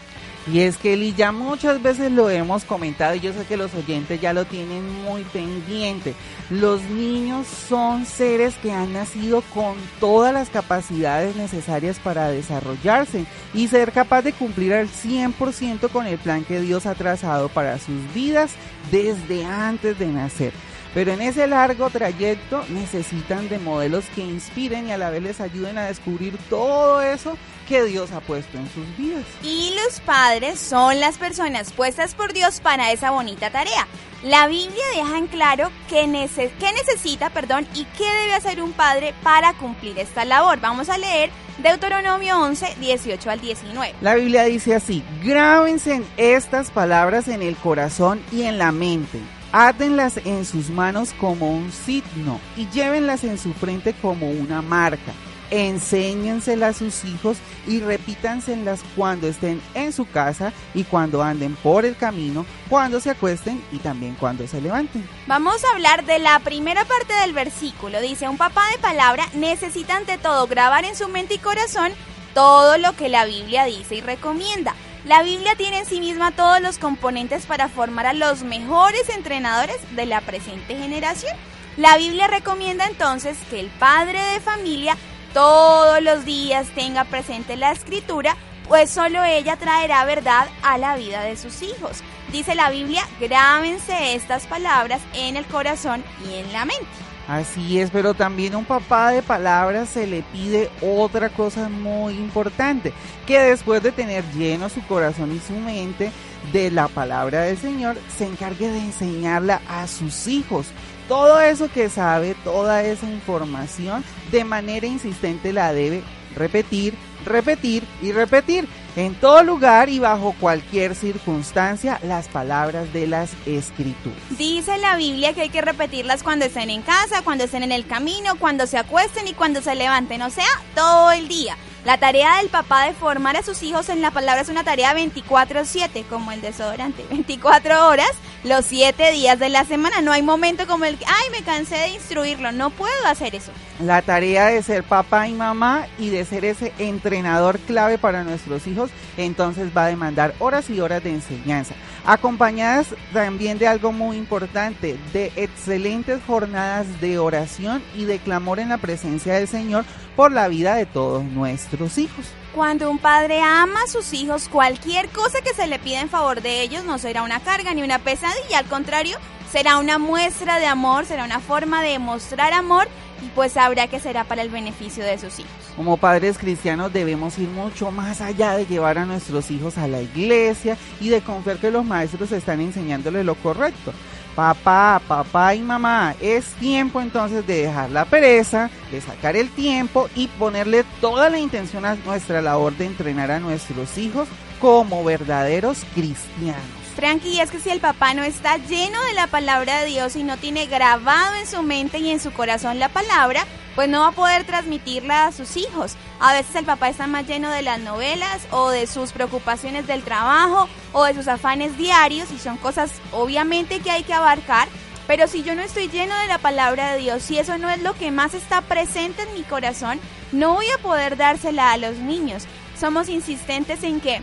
Y 0.51 0.59
es 0.59 0.77
que 0.77 0.93
Eli, 0.93 1.13
ya 1.15 1.31
muchas 1.31 1.81
veces 1.81 2.11
lo 2.11 2.29
hemos 2.29 2.65
comentado 2.65 3.15
y 3.15 3.19
yo 3.19 3.33
sé 3.33 3.45
que 3.45 3.57
los 3.57 3.73
oyentes 3.73 4.21
ya 4.21 4.31
lo 4.31 4.45
tienen 4.45 4.87
muy 5.03 5.23
pendiente. 5.23 6.13
Los 6.51 6.83
niños 6.83 7.47
son 7.47 8.05
seres 8.05 8.53
que 8.61 8.71
han 8.71 8.93
nacido 8.93 9.41
con 9.53 9.75
todas 9.99 10.31
las 10.33 10.49
capacidades 10.49 11.35
necesarias 11.35 11.97
para 11.97 12.27
desarrollarse 12.27 13.25
y 13.55 13.67
ser 13.69 13.91
capaz 13.91 14.21
de 14.21 14.33
cumplir 14.33 14.75
al 14.75 14.87
100% 14.87 15.89
con 15.89 16.05
el 16.05 16.19
plan 16.19 16.43
que 16.43 16.61
Dios 16.61 16.85
ha 16.85 16.93
trazado 16.93 17.49
para 17.49 17.79
sus 17.79 18.13
vidas 18.13 18.51
desde 18.91 19.45
antes 19.45 19.97
de 19.97 20.07
nacer. 20.07 20.53
Pero 20.93 21.11
en 21.11 21.21
ese 21.21 21.47
largo 21.47 21.89
trayecto 21.89 22.63
necesitan 22.69 23.49
de 23.49 23.59
modelos 23.59 24.05
que 24.13 24.21
inspiren 24.21 24.87
y 24.87 24.91
a 24.91 24.97
la 24.97 25.09
vez 25.09 25.23
les 25.23 25.41
ayuden 25.41 25.77
a 25.77 25.87
descubrir 25.87 26.37
todo 26.49 27.01
eso 27.01 27.35
que 27.67 27.84
Dios 27.86 28.12
ha 28.12 28.22
puesto 28.22 28.57
en 28.57 28.69
sus 28.72 28.98
vidas. 28.98 29.24
Y 29.43 29.74
los 29.84 30.00
padres 30.01 30.60
son 30.60 31.00
las 31.00 31.17
personas 31.17 31.72
puestas 31.72 32.15
por 32.15 32.34
Dios 32.34 32.60
para 32.60 32.91
esa 32.91 33.12
bonita 33.12 33.50
tarea. 33.50 33.88
La 34.24 34.48
Biblia 34.48 34.84
deja 34.95 35.17
en 35.17 35.27
claro 35.27 35.69
qué, 35.88 36.07
necesita 36.07 37.29
perdón, 37.29 37.67
y 37.75 37.86
qué 37.98 38.05
debe 38.22 38.34
hacer 38.34 38.62
un 38.62 38.72
padre 38.72 39.13
para 39.22 39.53
cumplir 39.53 40.00
esta 40.00 40.25
labor. 40.25 40.60
Vamos 40.60 40.89
a 40.89 40.98
leer 40.98 41.29
Deuteronomio 41.62 42.39
11, 42.39 42.77
18 42.79 43.29
al 43.29 43.39
19. 43.39 43.95
La 44.01 44.15
Biblia 44.15 44.45
dice 44.45 44.74
así, 44.74 45.03
grábense 45.24 46.01
estas 46.17 46.72
palabras 46.72 47.27
en 47.27 47.41
el 47.41 47.55
corazón 47.55 48.19
y 48.31 48.43
en 48.43 48.57
la 48.57 48.72
mente. 48.72 49.19
Átenlas 49.51 50.17
en 50.25 50.43
sus 50.43 50.69
manos 50.69 51.13
como 51.19 51.55
un 51.55 51.72
signo 51.72 52.39
y 52.57 52.67
llévenlas 52.69 53.24
en 53.24 53.38
su 53.38 53.53
frente 53.53 53.93
como 53.93 54.29
una 54.29 54.62
marca 54.62 55.13
enséñenselas 55.51 56.75
a 56.75 56.79
sus 56.79 57.05
hijos 57.05 57.37
y 57.67 57.79
repítanselas 57.79 58.81
cuando 58.95 59.27
estén 59.27 59.61
en 59.73 59.93
su 59.93 60.09
casa 60.09 60.53
y 60.73 60.83
cuando 60.83 61.23
anden 61.23 61.55
por 61.55 61.85
el 61.85 61.95
camino, 61.95 62.45
cuando 62.69 62.99
se 62.99 63.11
acuesten 63.11 63.63
y 63.71 63.77
también 63.77 64.15
cuando 64.15 64.47
se 64.47 64.61
levanten. 64.61 65.07
Vamos 65.27 65.63
a 65.63 65.71
hablar 65.73 66.05
de 66.05 66.19
la 66.19 66.39
primera 66.39 66.85
parte 66.85 67.13
del 67.13 67.33
versículo. 67.33 68.01
Dice, 68.01 68.29
un 68.29 68.37
papá 68.37 68.63
de 68.71 68.79
palabra 68.79 69.25
necesita 69.33 69.97
ante 69.97 70.17
todo 70.17 70.47
grabar 70.47 70.85
en 70.85 70.95
su 70.95 71.07
mente 71.07 71.35
y 71.35 71.39
corazón 71.39 71.91
todo 72.33 72.77
lo 72.77 72.93
que 72.93 73.09
la 73.09 73.25
Biblia 73.25 73.65
dice 73.65 73.95
y 73.95 74.01
recomienda. 74.01 74.75
La 75.05 75.21
Biblia 75.21 75.55
tiene 75.55 75.79
en 75.79 75.85
sí 75.85 75.99
misma 75.99 76.31
todos 76.31 76.59
los 76.61 76.79
componentes 76.79 77.45
para 77.45 77.69
formar 77.69 78.07
a 78.07 78.13
los 78.13 78.43
mejores 78.43 79.07
entrenadores 79.09 79.77
de 79.95 80.07
la 80.07 80.21
presente 80.21 80.75
generación. 80.75 81.35
La 81.77 81.97
Biblia 81.97 82.27
recomienda 82.27 82.87
entonces 82.87 83.37
que 83.49 83.59
el 83.59 83.67
padre 83.67 84.19
de 84.19 84.39
familia 84.39 84.97
todos 85.35 86.01
los 86.01 86.23
días 86.23 86.65
tenga 86.75 87.03
presente 87.03 87.57
la 87.57 87.73
escritura, 87.73 88.37
pues 88.69 88.89
solo 88.89 89.21
ella 89.25 89.57
traerá 89.57 90.05
verdad 90.05 90.47
a 90.63 90.77
la 90.77 90.95
vida 90.95 91.23
de 91.23 91.35
sus 91.35 91.61
hijos. 91.61 91.97
Dice 92.31 92.55
la 92.55 92.69
Biblia, 92.69 93.01
grábense 93.19 94.15
estas 94.15 94.47
palabras 94.47 95.01
en 95.13 95.35
el 95.35 95.43
corazón 95.45 96.05
y 96.25 96.35
en 96.35 96.53
la 96.53 96.63
mente. 96.63 96.85
Así 97.27 97.81
es, 97.81 97.91
pero 97.91 98.13
también 98.13 98.55
un 98.55 98.63
papá 98.63 99.11
de 99.11 99.21
palabras 99.21 99.89
se 99.89 100.07
le 100.07 100.21
pide 100.21 100.69
otra 100.81 101.27
cosa 101.27 101.67
muy 101.67 102.13
importante, 102.13 102.93
que 103.27 103.37
después 103.37 103.83
de 103.83 103.91
tener 103.91 104.23
lleno 104.35 104.69
su 104.69 104.81
corazón 104.87 105.35
y 105.35 105.39
su 105.39 105.53
mente 105.53 106.11
de 106.53 106.71
la 106.71 106.87
palabra 106.87 107.41
del 107.41 107.57
Señor, 107.57 107.97
se 108.17 108.25
encargue 108.25 108.69
de 108.69 108.79
enseñarla 108.79 109.61
a 109.67 109.85
sus 109.87 110.27
hijos 110.27 110.67
todo 111.07 111.39
eso 111.39 111.69
que 111.71 111.89
sabe, 111.89 112.35
toda 112.43 112.83
esa 112.83 113.09
información, 113.09 114.03
de 114.31 114.43
manera 114.43 114.88
insistente 114.88 115.53
la 115.53 115.74
debe 115.74 116.03
repetir, 116.35 116.93
repetir 117.25 117.83
y 118.01 118.12
repetir. 118.12 118.67
En 118.95 119.13
todo 119.13 119.43
lugar 119.43 119.89
y 119.89 120.00
bajo 120.00 120.33
cualquier 120.39 120.95
circunstancia, 120.95 122.00
las 122.01 122.29
palabras 122.29 122.93
de 122.93 123.07
las 123.07 123.31
escrituras. 123.45 124.17
Dice 124.38 124.77
la 124.77 124.95
Biblia 124.95 125.33
que 125.33 125.41
hay 125.41 125.50
que 125.50 125.62
repetirlas 125.62 126.24
cuando 126.24 126.45
estén 126.45 126.69
en 126.69 126.81
casa, 126.81 127.21
cuando 127.21 127.43
estén 127.43 127.63
en 127.63 127.74
el 127.74 127.85
camino, 127.85 128.35
cuando 128.39 128.67
se 128.67 128.77
acuesten 128.77 129.27
y 129.27 129.33
cuando 129.33 129.62
se 129.62 129.75
levanten, 129.75 130.21
o 130.21 130.29
sea, 130.29 130.47
todo 130.75 131.12
el 131.12 131.27
día. 131.27 131.57
La 131.85 131.99
tarea 131.99 132.37
del 132.37 132.49
papá 132.49 132.85
de 132.85 132.93
formar 132.93 133.37
a 133.37 133.43
sus 133.43 133.61
hijos 133.61 133.89
en 133.89 134.01
la 134.01 134.09
palabra 134.09 134.41
es 134.41 134.49
una 134.49 134.63
tarea 134.63 134.95
24/7, 134.95 136.03
como 136.09 136.31
el 136.31 136.41
desodorante, 136.41 137.05
24 137.11 137.87
horas, 137.87 138.09
los 138.43 138.65
7 138.65 139.11
días 139.11 139.37
de 139.37 139.49
la 139.49 139.65
semana. 139.65 140.01
No 140.01 140.11
hay 140.11 140.23
momento 140.23 140.65
como 140.65 140.85
el 140.85 140.97
que, 140.97 141.05
ay, 141.05 141.29
me 141.31 141.43
cansé 141.43 141.75
de 141.75 141.89
instruirlo, 141.89 142.51
no 142.51 142.71
puedo 142.71 143.05
hacer 143.05 143.35
eso. 143.35 143.51
La 143.79 144.01
tarea 144.01 144.47
de 144.47 144.63
ser 144.63 144.83
papá 144.83 145.27
y 145.27 145.33
mamá 145.33 145.85
y 145.99 146.09
de 146.09 146.25
ser 146.25 146.43
ese 146.43 146.73
entrenador 146.79 147.59
clave 147.59 147.99
para 147.99 148.23
nuestros 148.23 148.65
hijos, 148.65 148.89
entonces 149.15 149.69
va 149.77 149.85
a 149.85 149.89
demandar 149.89 150.33
horas 150.39 150.71
y 150.71 150.79
horas 150.81 151.03
de 151.03 151.11
enseñanza, 151.11 151.75
acompañadas 152.05 152.88
también 153.13 153.57
de 153.57 153.67
algo 153.67 153.91
muy 153.91 154.17
importante, 154.17 154.97
de 155.13 155.31
excelentes 155.35 156.21
jornadas 156.25 156.85
de 157.01 157.17
oración 157.17 157.83
y 157.95 158.05
de 158.05 158.19
clamor 158.19 158.59
en 158.59 158.69
la 158.69 158.77
presencia 158.77 159.33
del 159.33 159.47
Señor 159.47 159.85
por 160.15 160.31
la 160.31 160.47
vida 160.47 160.75
de 160.75 160.85
todos 160.85 161.24
nuestros 161.24 161.97
hijos. 161.97 162.25
Cuando 162.53 162.89
un 162.89 163.00
padre 163.00 163.41
ama 163.41 163.81
a 163.83 163.91
sus 163.91 164.13
hijos, 164.13 164.47
cualquier 164.47 165.09
cosa 165.09 165.41
que 165.41 165.53
se 165.53 165.67
le 165.67 165.79
pida 165.79 166.01
en 166.01 166.09
favor 166.09 166.41
de 166.41 166.62
ellos 166.62 166.85
no 166.85 166.97
será 166.97 167.24
una 167.24 167.41
carga 167.41 167.74
ni 167.74 167.81
una 167.81 168.00
pesadilla, 168.00 168.59
al 168.59 168.65
contrario, 168.65 169.17
será 169.51 169.77
una 169.77 169.97
muestra 169.97 170.59
de 170.59 170.67
amor, 170.67 171.05
será 171.05 171.25
una 171.25 171.39
forma 171.39 171.81
de 171.81 172.00
mostrar 172.00 172.53
amor 172.53 172.88
pues 173.34 173.53
sabrá 173.53 173.88
que 173.88 174.00
será 174.00 174.24
para 174.24 174.41
el 174.41 174.50
beneficio 174.50 175.03
de 175.03 175.17
sus 175.17 175.39
hijos. 175.39 175.51
Como 175.75 175.98
padres 175.98 176.38
cristianos 176.38 176.94
debemos 176.94 177.38
ir 177.38 177.50
mucho 177.50 177.91
más 177.91 178.22
allá 178.22 178.55
de 178.55 178.65
llevar 178.65 178.98
a 178.98 179.05
nuestros 179.05 179.51
hijos 179.51 179.77
a 179.77 179.88
la 179.88 180.01
iglesia 180.01 180.77
y 181.00 181.10
de 181.10 181.22
confiar 181.22 181.58
que 181.58 181.72
los 181.72 181.86
maestros 181.86 182.32
están 182.32 182.62
enseñándoles 182.62 183.25
lo 183.25 183.36
correcto. 183.36 183.94
Papá, 184.36 185.01
papá 185.08 185.55
y 185.55 185.62
mamá, 185.62 186.13
es 186.20 186.46
tiempo 186.55 187.00
entonces 187.00 187.48
de 187.48 187.63
dejar 187.63 187.89
la 187.89 188.03
pereza, 188.03 188.70
de 188.91 189.00
sacar 189.00 189.38
el 189.38 189.50
tiempo 189.50 190.10
y 190.13 190.27
ponerle 190.27 190.84
toda 191.00 191.29
la 191.29 191.39
intención 191.39 191.86
a 191.86 191.96
nuestra 191.96 192.41
labor 192.41 192.75
de 192.75 192.86
entrenar 192.86 193.32
a 193.32 193.39
nuestros 193.39 193.98
hijos 193.98 194.27
como 194.60 195.05
verdaderos 195.05 195.84
cristianos. 195.94 196.84
Frankie, 196.95 197.41
es 197.41 197.51
que 197.51 197.59
si 197.59 197.69
el 197.69 197.81
papá 197.81 198.13
no 198.13 198.23
está 198.23 198.55
lleno 198.55 199.03
de 199.03 199.13
la 199.13 199.27
palabra 199.27 199.81
de 199.81 199.87
Dios 199.87 200.15
y 200.15 200.23
no 200.23 200.37
tiene 200.37 200.65
grabado 200.65 201.35
en 201.35 201.45
su 201.45 201.61
mente 201.61 201.99
y 201.99 202.09
en 202.09 202.21
su 202.21 202.31
corazón 202.31 202.79
la 202.79 202.87
palabra, 202.87 203.45
pues 203.75 203.89
no 203.89 203.99
va 203.99 204.07
a 204.07 204.11
poder 204.13 204.45
transmitirla 204.45 205.27
a 205.27 205.31
sus 205.33 205.57
hijos. 205.57 205.97
A 206.21 206.31
veces 206.31 206.55
el 206.55 206.63
papá 206.63 206.87
está 206.87 207.05
más 207.05 207.27
lleno 207.27 207.49
de 207.49 207.63
las 207.63 207.81
novelas 207.81 208.47
o 208.49 208.69
de 208.69 208.87
sus 208.87 209.11
preocupaciones 209.11 209.87
del 209.87 210.03
trabajo 210.03 210.69
o 210.93 211.03
de 211.03 211.13
sus 211.13 211.27
afanes 211.27 211.77
diarios 211.77 212.31
y 212.31 212.39
son 212.39 212.55
cosas 212.55 212.93
obviamente 213.11 213.81
que 213.81 213.91
hay 213.91 214.03
que 214.03 214.13
abarcar. 214.13 214.69
Pero 215.05 215.27
si 215.27 215.43
yo 215.43 215.53
no 215.53 215.61
estoy 215.61 215.89
lleno 215.89 216.17
de 216.17 216.27
la 216.27 216.37
palabra 216.37 216.93
de 216.93 216.99
Dios, 216.99 217.21
si 217.21 217.37
eso 217.37 217.57
no 217.57 217.69
es 217.69 217.81
lo 217.83 217.93
que 217.93 218.09
más 218.09 218.33
está 218.33 218.61
presente 218.61 219.23
en 219.23 219.33
mi 219.33 219.43
corazón, 219.43 219.99
no 220.31 220.53
voy 220.53 220.65
a 220.69 220.81
poder 220.81 221.17
dársela 221.17 221.73
a 221.73 221.77
los 221.77 221.97
niños. 221.97 222.45
Somos 222.79 223.09
insistentes 223.09 223.83
en 223.83 223.99
que 223.99 224.21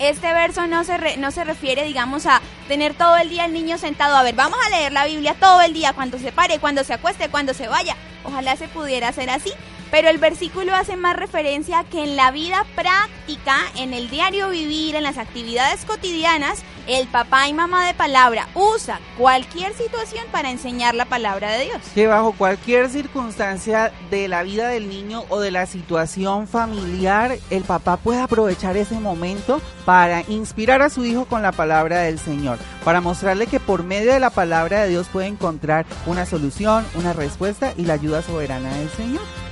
este 0.00 0.32
verso 0.32 0.66
no 0.66 0.82
se, 0.82 1.18
no 1.18 1.30
se 1.30 1.44
refiere, 1.44 1.84
digamos, 1.84 2.26
a 2.26 2.40
tener 2.68 2.94
todo 2.94 3.16
el 3.18 3.28
día 3.28 3.44
el 3.44 3.52
niño 3.52 3.78
sentado. 3.78 4.16
A 4.16 4.22
ver, 4.22 4.34
vamos 4.34 4.58
a 4.66 4.70
leer 4.70 4.92
la 4.92 5.04
Biblia 5.04 5.36
todo 5.38 5.60
el 5.60 5.74
día, 5.74 5.92
cuando 5.92 6.18
se 6.18 6.32
pare, 6.32 6.58
cuando 6.58 6.82
se 6.84 6.94
acueste, 6.94 7.28
cuando 7.28 7.52
se 7.52 7.68
vaya. 7.68 7.96
Ojalá 8.24 8.56
se 8.56 8.66
pudiera 8.66 9.08
hacer 9.08 9.28
así. 9.28 9.52
Pero 9.90 10.08
el 10.08 10.18
versículo 10.18 10.74
hace 10.74 10.96
más 10.96 11.16
referencia 11.16 11.80
a 11.80 11.84
que 11.84 12.04
en 12.04 12.16
la 12.16 12.30
vida 12.30 12.64
práctica, 12.76 13.56
en 13.76 13.92
el 13.92 14.08
diario 14.08 14.50
vivir, 14.50 14.94
en 14.94 15.02
las 15.02 15.18
actividades 15.18 15.84
cotidianas, 15.84 16.62
el 16.86 17.06
papá 17.08 17.48
y 17.48 17.52
mamá 17.52 17.86
de 17.86 17.94
palabra 17.94 18.48
usa 18.54 19.00
cualquier 19.18 19.74
situación 19.74 20.24
para 20.32 20.50
enseñar 20.50 20.94
la 20.94 21.04
palabra 21.04 21.52
de 21.52 21.64
Dios. 21.64 21.78
Que 21.94 22.06
bajo 22.06 22.32
cualquier 22.32 22.88
circunstancia 22.88 23.92
de 24.10 24.28
la 24.28 24.42
vida 24.42 24.68
del 24.68 24.88
niño 24.88 25.24
o 25.28 25.40
de 25.40 25.50
la 25.50 25.66
situación 25.66 26.48
familiar, 26.48 27.38
el 27.50 27.64
papá 27.64 27.96
puede 27.96 28.20
aprovechar 28.20 28.76
ese 28.76 28.98
momento 28.98 29.60
para 29.84 30.22
inspirar 30.28 30.82
a 30.82 30.90
su 30.90 31.04
hijo 31.04 31.26
con 31.26 31.42
la 31.42 31.52
palabra 31.52 32.00
del 32.00 32.18
Señor, 32.18 32.58
para 32.84 33.00
mostrarle 33.00 33.46
que 33.46 33.60
por 33.60 33.84
medio 33.84 34.12
de 34.12 34.20
la 34.20 34.30
palabra 34.30 34.82
de 34.82 34.88
Dios 34.88 35.08
puede 35.12 35.26
encontrar 35.26 35.86
una 36.06 36.26
solución, 36.26 36.84
una 36.94 37.12
respuesta 37.12 37.74
y 37.76 37.84
la 37.84 37.94
ayuda 37.94 38.22
soberana 38.22 38.74
del 38.74 38.90
Señor 38.90 39.49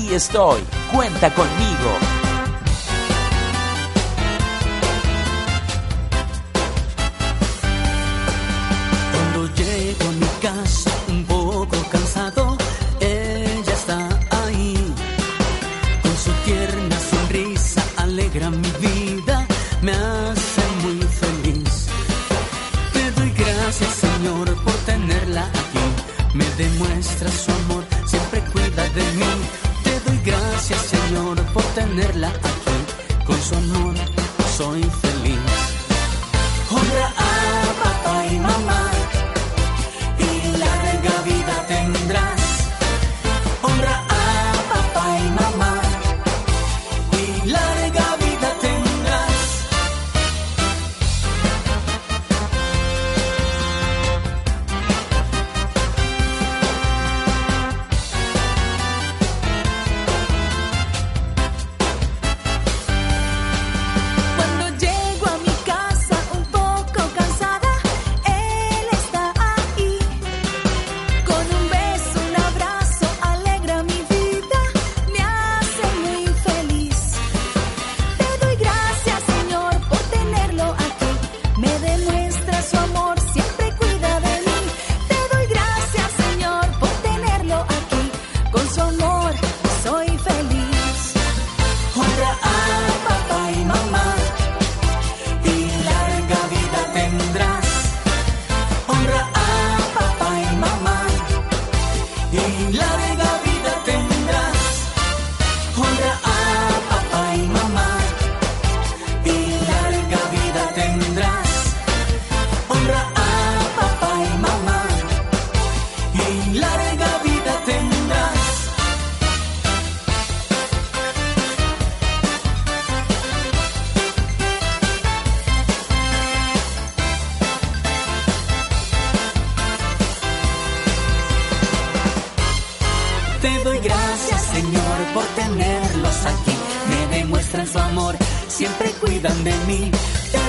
aquí 0.00 0.14
estoy, 0.14 0.60
cuenta 0.92 1.32
conmigo. 1.34 1.90
Cuando 9.12 9.54
llego 9.54 10.04
a 10.08 10.12
mi 10.12 10.26
casa 10.40 10.90
un 11.08 11.24
poco 11.24 11.76
cansado, 11.90 12.56
ella 13.00 13.72
está 13.72 14.08
ahí. 14.44 14.94
Con 16.02 16.16
su 16.16 16.30
tierna 16.44 16.96
sonrisa 17.10 17.82
alegra 17.96 18.50
mi 18.50 18.72
vida, 18.80 19.46
me 19.82 19.92
hace 19.92 20.62
muy 20.82 21.00
feliz. 21.02 21.86
Te 22.92 23.10
doy 23.12 23.30
gracias 23.32 23.94
Señor 23.94 24.54
por 24.64 24.74
tenerla 24.86 25.42
aquí, 25.42 26.34
me 26.34 26.44
demuestra 26.56 27.30
su 27.30 27.50
amor 27.50 27.84
siempre 28.06 28.40
cuida 28.52 28.84
de 28.88 29.02
mí. 29.18 29.69
Gracias 30.24 30.80
Señor 30.82 31.40
por 31.52 31.62
tenerla 31.74 32.28
aquí, 32.28 33.24
con 33.26 33.40
su 33.42 33.54
amor 33.54 33.94
soy 34.56 34.82
feliz. 34.82 35.40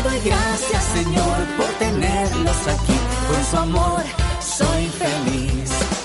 Gracias, 0.03 0.83
Señor, 0.83 1.37
por 1.57 1.67
tenerlos 1.77 2.67
aquí. 2.67 2.99
Con 3.27 3.45
su 3.45 3.57
amor 3.57 4.03
soy 4.39 4.87
feliz. 4.87 6.00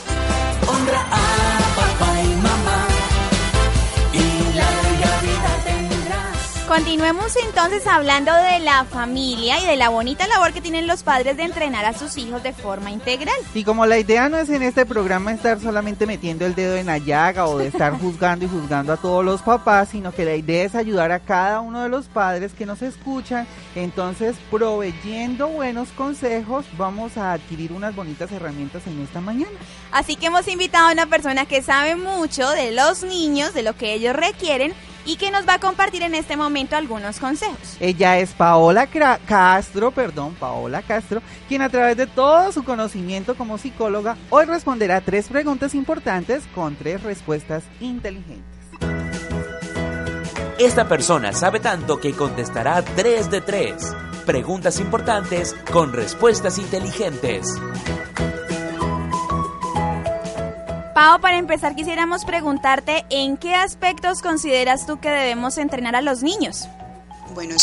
Continuemos 6.76 7.34
entonces 7.42 7.86
hablando 7.86 8.34
de 8.34 8.58
la 8.58 8.84
familia 8.84 9.58
y 9.58 9.66
de 9.66 9.76
la 9.76 9.88
bonita 9.88 10.26
labor 10.28 10.52
que 10.52 10.60
tienen 10.60 10.86
los 10.86 11.02
padres 11.02 11.38
de 11.38 11.44
entrenar 11.44 11.86
a 11.86 11.94
sus 11.94 12.18
hijos 12.18 12.42
de 12.42 12.52
forma 12.52 12.90
integral. 12.90 13.34
Y 13.54 13.64
como 13.64 13.86
la 13.86 13.98
idea 13.98 14.28
no 14.28 14.36
es 14.36 14.50
en 14.50 14.62
este 14.62 14.84
programa 14.84 15.32
estar 15.32 15.58
solamente 15.58 16.04
metiendo 16.04 16.44
el 16.44 16.54
dedo 16.54 16.76
en 16.76 16.84
la 16.84 16.98
llaga 16.98 17.46
o 17.46 17.56
de 17.56 17.68
estar 17.68 17.94
juzgando 17.98 18.44
y 18.44 18.48
juzgando 18.48 18.92
a 18.92 18.98
todos 18.98 19.24
los 19.24 19.40
papás, 19.40 19.88
sino 19.88 20.12
que 20.12 20.26
la 20.26 20.36
idea 20.36 20.64
es 20.64 20.74
ayudar 20.74 21.12
a 21.12 21.20
cada 21.20 21.60
uno 21.60 21.82
de 21.82 21.88
los 21.88 22.08
padres 22.08 22.52
que 22.52 22.66
nos 22.66 22.82
escuchan. 22.82 23.46
Entonces, 23.74 24.36
proveyendo 24.50 25.48
buenos 25.48 25.88
consejos, 25.92 26.66
vamos 26.76 27.16
a 27.16 27.32
adquirir 27.32 27.72
unas 27.72 27.96
bonitas 27.96 28.30
herramientas 28.32 28.86
en 28.86 29.00
esta 29.00 29.22
mañana. 29.22 29.58
Así 29.92 30.14
que 30.14 30.26
hemos 30.26 30.46
invitado 30.46 30.88
a 30.88 30.92
una 30.92 31.06
persona 31.06 31.46
que 31.46 31.62
sabe 31.62 31.96
mucho 31.96 32.50
de 32.50 32.72
los 32.72 33.02
niños, 33.02 33.54
de 33.54 33.62
lo 33.62 33.72
que 33.72 33.94
ellos 33.94 34.14
requieren 34.14 34.74
y 35.06 35.16
que 35.16 35.30
nos 35.30 35.48
va 35.48 35.54
a 35.54 35.58
compartir 35.58 36.02
en 36.02 36.14
este 36.14 36.36
momento 36.36 36.76
algunos 36.76 37.18
consejos. 37.18 37.76
Ella 37.80 38.18
es 38.18 38.32
Paola 38.32 38.86
Castro, 38.86 39.90
perdón, 39.92 40.34
Paola 40.34 40.82
Castro, 40.82 41.22
quien 41.48 41.62
a 41.62 41.70
través 41.70 41.96
de 41.96 42.06
todo 42.06 42.52
su 42.52 42.64
conocimiento 42.64 43.34
como 43.36 43.56
psicóloga 43.56 44.16
hoy 44.30 44.44
responderá 44.44 45.00
tres 45.00 45.28
preguntas 45.28 45.74
importantes 45.74 46.44
con 46.54 46.76
tres 46.76 47.02
respuestas 47.02 47.62
inteligentes. 47.80 48.56
Esta 50.58 50.88
persona 50.88 51.34
sabe 51.34 51.60
tanto 51.60 52.00
que 52.00 52.12
contestará 52.12 52.82
tres 52.82 53.30
de 53.30 53.42
tres. 53.42 53.94
Preguntas 54.24 54.80
importantes 54.80 55.54
con 55.70 55.92
respuestas 55.92 56.56
inteligentes. 56.56 57.46
Pau, 60.96 61.20
para 61.20 61.36
empezar 61.36 61.76
quisiéramos 61.76 62.24
preguntarte 62.24 63.04
en 63.10 63.36
qué 63.36 63.54
aspectos 63.54 64.22
consideras 64.22 64.86
tú 64.86 64.98
que 64.98 65.10
debemos 65.10 65.58
entrenar 65.58 65.94
a 65.94 66.00
los 66.00 66.22
niños. 66.22 66.68
Bueno, 67.34 67.54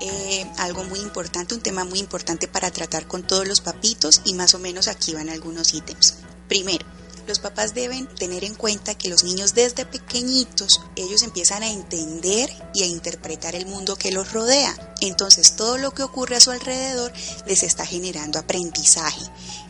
eh, 0.00 0.46
algo 0.56 0.84
muy 0.84 0.98
importante, 1.00 1.54
un 1.54 1.60
tema 1.60 1.84
muy 1.84 1.98
importante 1.98 2.48
para 2.48 2.70
tratar 2.70 3.06
con 3.06 3.24
todos 3.24 3.46
los 3.46 3.60
papitos 3.60 4.22
y 4.24 4.32
más 4.32 4.54
o 4.54 4.58
menos 4.58 4.88
aquí 4.88 5.12
van 5.12 5.28
algunos 5.28 5.74
ítems. 5.74 6.20
Primero, 6.48 6.86
los 7.26 7.40
papás 7.40 7.74
deben 7.74 8.06
tener 8.06 8.42
en 8.42 8.54
cuenta 8.54 8.94
que 8.94 9.10
los 9.10 9.22
niños 9.22 9.52
desde 9.52 9.84
pequeñitos, 9.84 10.80
ellos 10.96 11.22
empiezan 11.22 11.62
a 11.62 11.70
entender 11.70 12.48
y 12.72 12.84
a 12.84 12.86
interpretar 12.86 13.54
el 13.54 13.66
mundo 13.66 13.96
que 13.96 14.12
los 14.12 14.32
rodea. 14.32 14.74
Entonces 15.00 15.54
todo 15.56 15.78
lo 15.78 15.92
que 15.92 16.02
ocurre 16.02 16.36
a 16.36 16.40
su 16.40 16.50
alrededor 16.50 17.12
les 17.46 17.62
está 17.62 17.86
generando 17.86 18.38
aprendizaje. 18.38 19.22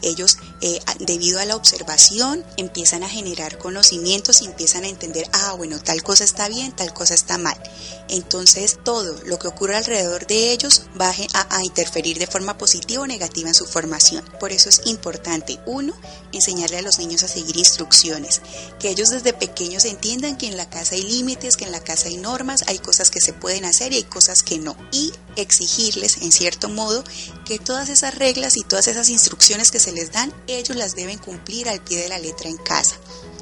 Ellos, 0.02 0.38
eh, 0.60 0.80
debido 1.00 1.40
a 1.40 1.44
la 1.44 1.56
observación, 1.56 2.44
empiezan 2.56 3.02
a 3.02 3.08
generar 3.08 3.58
conocimientos 3.58 4.42
y 4.42 4.46
empiezan 4.46 4.84
a 4.84 4.88
entender, 4.88 5.28
ah, 5.32 5.54
bueno, 5.56 5.80
tal 5.80 6.02
cosa 6.02 6.24
está 6.24 6.48
bien, 6.48 6.72
tal 6.72 6.94
cosa 6.94 7.14
está 7.14 7.36
mal. 7.36 7.60
Entonces 8.08 8.78
todo 8.84 9.20
lo 9.24 9.38
que 9.38 9.48
ocurre 9.48 9.76
alrededor 9.76 10.26
de 10.26 10.52
ellos 10.52 10.82
va 10.98 11.10
a, 11.34 11.56
a 11.56 11.64
interferir 11.64 12.18
de 12.18 12.26
forma 12.26 12.56
positiva 12.56 13.02
o 13.02 13.06
negativa 13.06 13.48
en 13.48 13.54
su 13.54 13.66
formación. 13.66 14.24
Por 14.40 14.52
eso 14.52 14.68
es 14.68 14.82
importante, 14.86 15.58
uno, 15.66 15.94
enseñarle 16.32 16.78
a 16.78 16.82
los 16.82 16.98
niños 16.98 17.22
a 17.22 17.28
seguir 17.28 17.56
instrucciones, 17.56 18.40
que 18.78 18.90
ellos 18.90 19.08
desde 19.08 19.32
pequeños 19.32 19.84
entiendan 19.84 20.38
que 20.38 20.46
en 20.46 20.56
la 20.56 20.70
casa 20.70 20.94
hay 20.94 21.02
límites, 21.02 21.56
que 21.56 21.64
en 21.64 21.72
la 21.72 21.80
casa 21.80 22.08
hay 22.08 22.16
normas, 22.16 22.64
hay 22.66 22.78
cosas 22.78 23.10
que 23.10 23.20
se 23.20 23.32
pueden 23.32 23.64
hacer 23.64 23.92
y 23.92 23.96
hay 23.96 24.04
cosas 24.04 24.42
que 24.42 24.58
no. 24.58 24.76
Y 24.92 25.12
exigirles, 25.36 26.18
en 26.22 26.32
cierto 26.32 26.68
modo, 26.68 27.04
que 27.44 27.58
todas 27.58 27.88
esas 27.88 28.14
reglas 28.14 28.56
y 28.56 28.62
todas 28.62 28.88
esas 28.88 29.08
instrucciones 29.08 29.70
que 29.70 29.78
se 29.78 29.92
les 29.92 30.12
dan, 30.12 30.32
ellos 30.46 30.76
las 30.76 30.96
deben 30.96 31.18
cumplir 31.18 31.68
al 31.68 31.80
pie 31.80 31.98
de 32.02 32.08
la 32.08 32.18
letra 32.18 32.48
en 32.48 32.56
casa. 32.56 32.96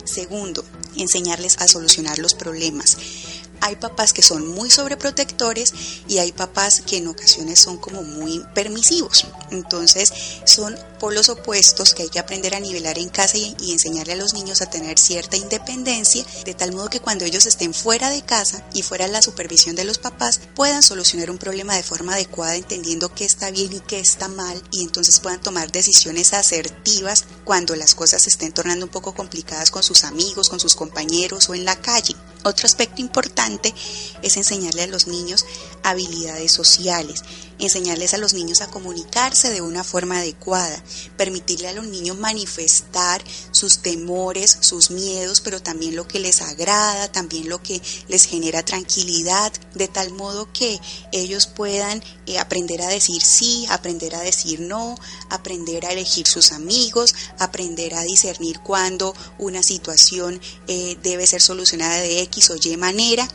Segundo, 0.04 0.64
enseñarles 0.96 1.56
a 1.58 1.68
solucionar 1.68 2.18
los 2.18 2.34
problemas 2.34 2.96
hay 3.66 3.74
papás 3.74 4.12
que 4.12 4.22
son 4.22 4.46
muy 4.46 4.70
sobreprotectores 4.70 5.72
y 6.06 6.18
hay 6.18 6.30
papás 6.30 6.82
que 6.86 6.98
en 6.98 7.08
ocasiones 7.08 7.58
son 7.58 7.78
como 7.78 8.04
muy 8.04 8.44
permisivos. 8.54 9.26
Entonces 9.50 10.12
son 10.44 10.76
polos 11.00 11.28
opuestos 11.28 11.92
que 11.92 12.04
hay 12.04 12.08
que 12.08 12.20
aprender 12.20 12.54
a 12.54 12.60
nivelar 12.60 12.98
en 12.98 13.08
casa 13.08 13.36
y, 13.36 13.72
enseñarle 13.72 14.14
a 14.14 14.16
los 14.16 14.34
niños 14.34 14.62
a 14.62 14.70
tener 14.70 14.98
cierta 14.98 15.36
independencia, 15.36 16.24
de 16.44 16.54
tal 16.54 16.72
modo 16.72 16.88
que 16.88 17.00
cuando 17.00 17.24
ellos 17.24 17.44
estén 17.44 17.74
fuera 17.74 18.08
de 18.10 18.22
casa 18.22 18.64
y 18.72 18.82
fuera 18.82 19.06
de 19.06 19.12
la 19.12 19.20
supervisión 19.20 19.74
de 19.74 19.84
los 19.84 19.98
papás, 19.98 20.40
puedan 20.54 20.82
solucionar 20.82 21.30
un 21.30 21.38
problema 21.38 21.74
de 21.74 21.82
forma 21.82 22.14
adecuada, 22.14 22.54
entendiendo 22.54 23.12
qué 23.12 23.24
está 23.24 23.50
bien 23.50 23.72
y 23.72 23.80
qué 23.80 23.98
está 23.98 24.28
mal, 24.28 24.62
y 24.70 24.82
entonces 24.82 25.20
puedan 25.20 25.42
tomar 25.42 25.72
decisiones 25.72 26.32
asertivas 26.32 27.24
cuando 27.44 27.74
las 27.74 27.94
cosas 27.94 28.22
se 28.22 28.30
estén 28.30 28.52
tornando 28.52 28.86
un 28.86 28.92
poco 28.92 29.12
complicadas 29.12 29.70
con 29.70 29.82
sus 29.82 30.04
amigos, 30.04 30.48
con 30.48 30.60
sus 30.60 30.76
compañeros 30.76 31.48
o 31.50 31.54
en 31.54 31.64
la 31.64 31.76
calle. 31.76 32.14
Otro 32.44 32.66
aspecto 32.66 33.02
importante 33.02 33.55
es 34.22 34.36
enseñarle 34.36 34.82
a 34.82 34.86
los 34.86 35.06
niños 35.06 35.44
habilidades 35.82 36.52
sociales, 36.52 37.22
enseñarles 37.58 38.14
a 38.14 38.18
los 38.18 38.34
niños 38.34 38.60
a 38.60 38.66
comunicarse 38.68 39.50
de 39.50 39.60
una 39.60 39.84
forma 39.84 40.18
adecuada, 40.18 40.82
permitirle 41.16 41.68
a 41.68 41.72
los 41.72 41.86
niños 41.86 42.18
manifestar 42.18 43.22
sus 43.50 43.78
temores, 43.78 44.58
sus 44.60 44.90
miedos, 44.90 45.40
pero 45.40 45.62
también 45.62 45.96
lo 45.96 46.06
que 46.06 46.20
les 46.20 46.42
agrada, 46.42 47.10
también 47.10 47.48
lo 47.48 47.62
que 47.62 47.80
les 48.08 48.24
genera 48.24 48.64
tranquilidad, 48.64 49.52
de 49.74 49.88
tal 49.88 50.12
modo 50.12 50.52
que 50.52 50.80
ellos 51.12 51.46
puedan 51.46 52.02
eh, 52.26 52.38
aprender 52.38 52.82
a 52.82 52.88
decir 52.88 53.22
sí, 53.22 53.66
aprender 53.70 54.14
a 54.14 54.20
decir 54.20 54.60
no, 54.60 54.96
aprender 55.30 55.86
a 55.86 55.92
elegir 55.92 56.26
sus 56.26 56.52
amigos, 56.52 57.14
aprender 57.38 57.94
a 57.94 58.02
discernir 58.02 58.60
cuándo 58.60 59.14
una 59.38 59.62
situación 59.62 60.40
eh, 60.68 60.96
debe 61.02 61.26
ser 61.26 61.40
solucionada 61.40 61.96
de 62.00 62.20
X 62.22 62.50
o 62.50 62.56
Y 62.56 62.76
manera 62.76 63.28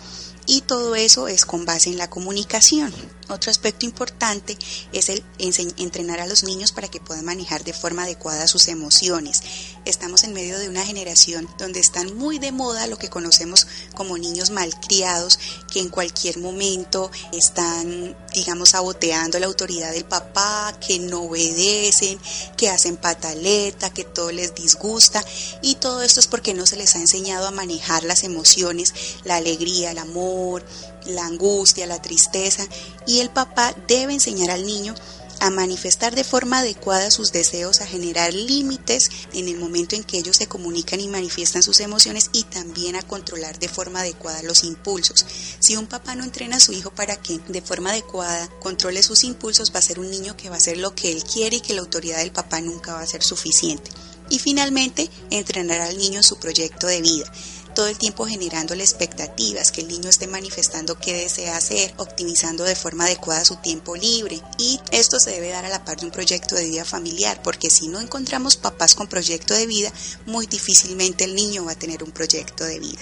y 0.45 0.61
todo 0.61 0.95
eso 0.95 1.27
es 1.27 1.45
con 1.45 1.65
base 1.65 1.89
en 1.89 1.97
la 1.97 2.09
comunicación. 2.09 2.93
Otro 3.31 3.49
aspecto 3.49 3.85
importante 3.85 4.57
es 4.91 5.07
el 5.07 5.23
entrenar 5.39 6.19
a 6.19 6.27
los 6.27 6.43
niños 6.43 6.73
para 6.73 6.89
que 6.89 6.99
puedan 6.99 7.23
manejar 7.23 7.63
de 7.63 7.71
forma 7.71 8.03
adecuada 8.03 8.45
sus 8.45 8.67
emociones. 8.67 9.41
Estamos 9.85 10.25
en 10.25 10.33
medio 10.33 10.59
de 10.59 10.67
una 10.67 10.85
generación 10.85 11.47
donde 11.57 11.79
están 11.79 12.17
muy 12.17 12.39
de 12.39 12.51
moda 12.51 12.87
lo 12.87 12.97
que 12.97 13.09
conocemos 13.09 13.67
como 13.95 14.17
niños 14.17 14.49
malcriados, 14.49 15.39
que 15.71 15.79
en 15.79 15.87
cualquier 15.87 16.39
momento 16.39 17.09
están, 17.31 18.17
digamos, 18.33 18.71
saboteando 18.71 19.39
la 19.39 19.45
autoridad 19.45 19.93
del 19.93 20.03
papá, 20.03 20.77
que 20.85 20.99
no 20.99 21.23
obedecen, 21.23 22.19
que 22.57 22.69
hacen 22.69 22.97
pataleta, 22.97 23.93
que 23.93 24.03
todo 24.03 24.33
les 24.33 24.53
disgusta. 24.55 25.23
Y 25.61 25.75
todo 25.75 26.01
esto 26.01 26.19
es 26.19 26.27
porque 26.27 26.53
no 26.53 26.65
se 26.65 26.75
les 26.75 26.95
ha 26.95 26.99
enseñado 26.99 27.47
a 27.47 27.51
manejar 27.51 28.03
las 28.03 28.25
emociones, 28.25 28.93
la 29.23 29.37
alegría, 29.37 29.91
el 29.91 29.99
amor, 29.99 30.65
la 31.05 31.25
angustia, 31.25 31.87
la 31.87 32.01
tristeza, 32.01 32.65
y 33.05 33.19
el 33.19 33.29
papá 33.29 33.75
debe 33.87 34.13
enseñar 34.13 34.51
al 34.51 34.65
niño 34.65 34.95
a 35.41 35.49
manifestar 35.49 36.13
de 36.13 36.23
forma 36.23 36.59
adecuada 36.59 37.09
sus 37.09 37.31
deseos, 37.31 37.81
a 37.81 37.87
generar 37.87 38.31
límites 38.31 39.09
en 39.33 39.47
el 39.47 39.57
momento 39.57 39.95
en 39.95 40.03
que 40.03 40.19
ellos 40.19 40.37
se 40.37 40.45
comunican 40.45 40.99
y 40.99 41.07
manifiestan 41.07 41.63
sus 41.63 41.79
emociones 41.79 42.29
y 42.31 42.43
también 42.43 42.95
a 42.95 43.01
controlar 43.01 43.57
de 43.57 43.67
forma 43.67 44.01
adecuada 44.01 44.43
los 44.43 44.63
impulsos. 44.63 45.25
Si 45.57 45.75
un 45.75 45.87
papá 45.87 46.13
no 46.13 46.23
entrena 46.23 46.57
a 46.57 46.59
su 46.59 46.73
hijo 46.73 46.91
para 46.91 47.15
que 47.15 47.39
de 47.47 47.61
forma 47.63 47.89
adecuada 47.89 48.49
controle 48.59 49.01
sus 49.01 49.23
impulsos, 49.23 49.73
va 49.73 49.79
a 49.79 49.81
ser 49.81 49.99
un 49.99 50.11
niño 50.11 50.37
que 50.37 50.49
va 50.49 50.55
a 50.55 50.59
hacer 50.59 50.77
lo 50.77 50.93
que 50.93 51.11
él 51.11 51.23
quiere 51.23 51.55
y 51.55 51.61
que 51.61 51.73
la 51.73 51.81
autoridad 51.81 52.19
del 52.19 52.31
papá 52.31 52.61
nunca 52.61 52.93
va 52.93 53.01
a 53.01 53.07
ser 53.07 53.23
suficiente. 53.23 53.89
Y 54.29 54.37
finalmente, 54.37 55.09
entrenar 55.31 55.81
al 55.81 55.97
niño 55.97 56.17
en 56.17 56.23
su 56.23 56.37
proyecto 56.37 56.85
de 56.85 57.01
vida 57.01 57.31
todo 57.73 57.87
el 57.87 57.97
tiempo 57.97 58.25
generándole 58.25 58.83
expectativas, 58.83 59.71
que 59.71 59.81
el 59.81 59.87
niño 59.87 60.09
esté 60.09 60.27
manifestando 60.27 60.97
qué 60.97 61.13
desea 61.13 61.57
hacer, 61.57 61.93
optimizando 61.97 62.63
de 62.63 62.75
forma 62.75 63.05
adecuada 63.05 63.45
su 63.45 63.55
tiempo 63.57 63.95
libre. 63.95 64.41
Y 64.57 64.79
esto 64.91 65.19
se 65.19 65.31
debe 65.31 65.49
dar 65.49 65.65
a 65.65 65.69
la 65.69 65.83
par 65.83 65.97
de 65.97 66.05
un 66.05 66.11
proyecto 66.11 66.55
de 66.55 66.65
vida 66.65 66.85
familiar, 66.85 67.41
porque 67.43 67.69
si 67.69 67.87
no 67.87 67.99
encontramos 67.99 68.55
papás 68.55 68.95
con 68.95 69.07
proyecto 69.07 69.53
de 69.53 69.67
vida, 69.67 69.91
muy 70.25 70.47
difícilmente 70.47 71.23
el 71.23 71.35
niño 71.35 71.65
va 71.65 71.73
a 71.73 71.79
tener 71.79 72.03
un 72.03 72.11
proyecto 72.11 72.63
de 72.63 72.79
vida. 72.79 73.01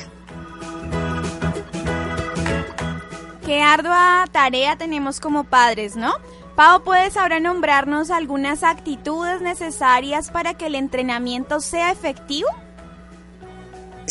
Qué 3.46 3.62
ardua 3.62 4.28
tarea 4.32 4.78
tenemos 4.78 5.20
como 5.20 5.44
padres, 5.44 5.96
¿no? 5.96 6.14
Pau, 6.56 6.84
¿puedes 6.84 7.16
ahora 7.16 7.40
nombrarnos 7.40 8.12
algunas 8.12 8.64
actitudes 8.64 9.42
necesarias 9.42 10.30
para 10.30 10.56
que 10.56 10.68
el 10.68 10.76
entrenamiento 10.76 11.62
sea 11.62 11.92
efectivo? 11.92 12.50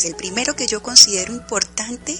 El 0.05 0.15
primero 0.15 0.55
que 0.55 0.67
yo 0.67 0.81
considero 0.81 1.33
importante 1.33 2.17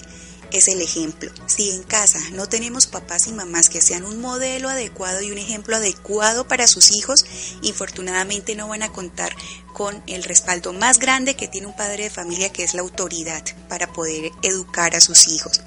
es 0.52 0.68
el 0.68 0.82
ejemplo. 0.82 1.30
Si 1.46 1.70
en 1.70 1.82
casa 1.82 2.18
no 2.32 2.48
tenemos 2.48 2.86
papás 2.86 3.26
y 3.26 3.32
mamás 3.32 3.68
que 3.68 3.80
sean 3.80 4.04
un 4.04 4.20
modelo 4.20 4.68
adecuado 4.68 5.20
y 5.20 5.30
un 5.30 5.38
ejemplo 5.38 5.76
adecuado 5.76 6.46
para 6.46 6.66
sus 6.66 6.92
hijos, 6.92 7.24
infortunadamente 7.62 8.54
no 8.54 8.68
van 8.68 8.82
a 8.82 8.92
contar 8.92 9.34
con 9.72 10.02
el 10.06 10.24
respaldo 10.24 10.72
más 10.72 10.98
grande 10.98 11.36
que 11.36 11.48
tiene 11.48 11.66
un 11.66 11.76
padre 11.76 12.04
de 12.04 12.10
familia, 12.10 12.52
que 12.52 12.64
es 12.64 12.74
la 12.74 12.82
autoridad 12.82 13.44
para 13.68 13.92
poder 13.92 14.32
educar 14.42 14.96
a 14.96 15.00
sus 15.00 15.28
hijos. 15.28 15.60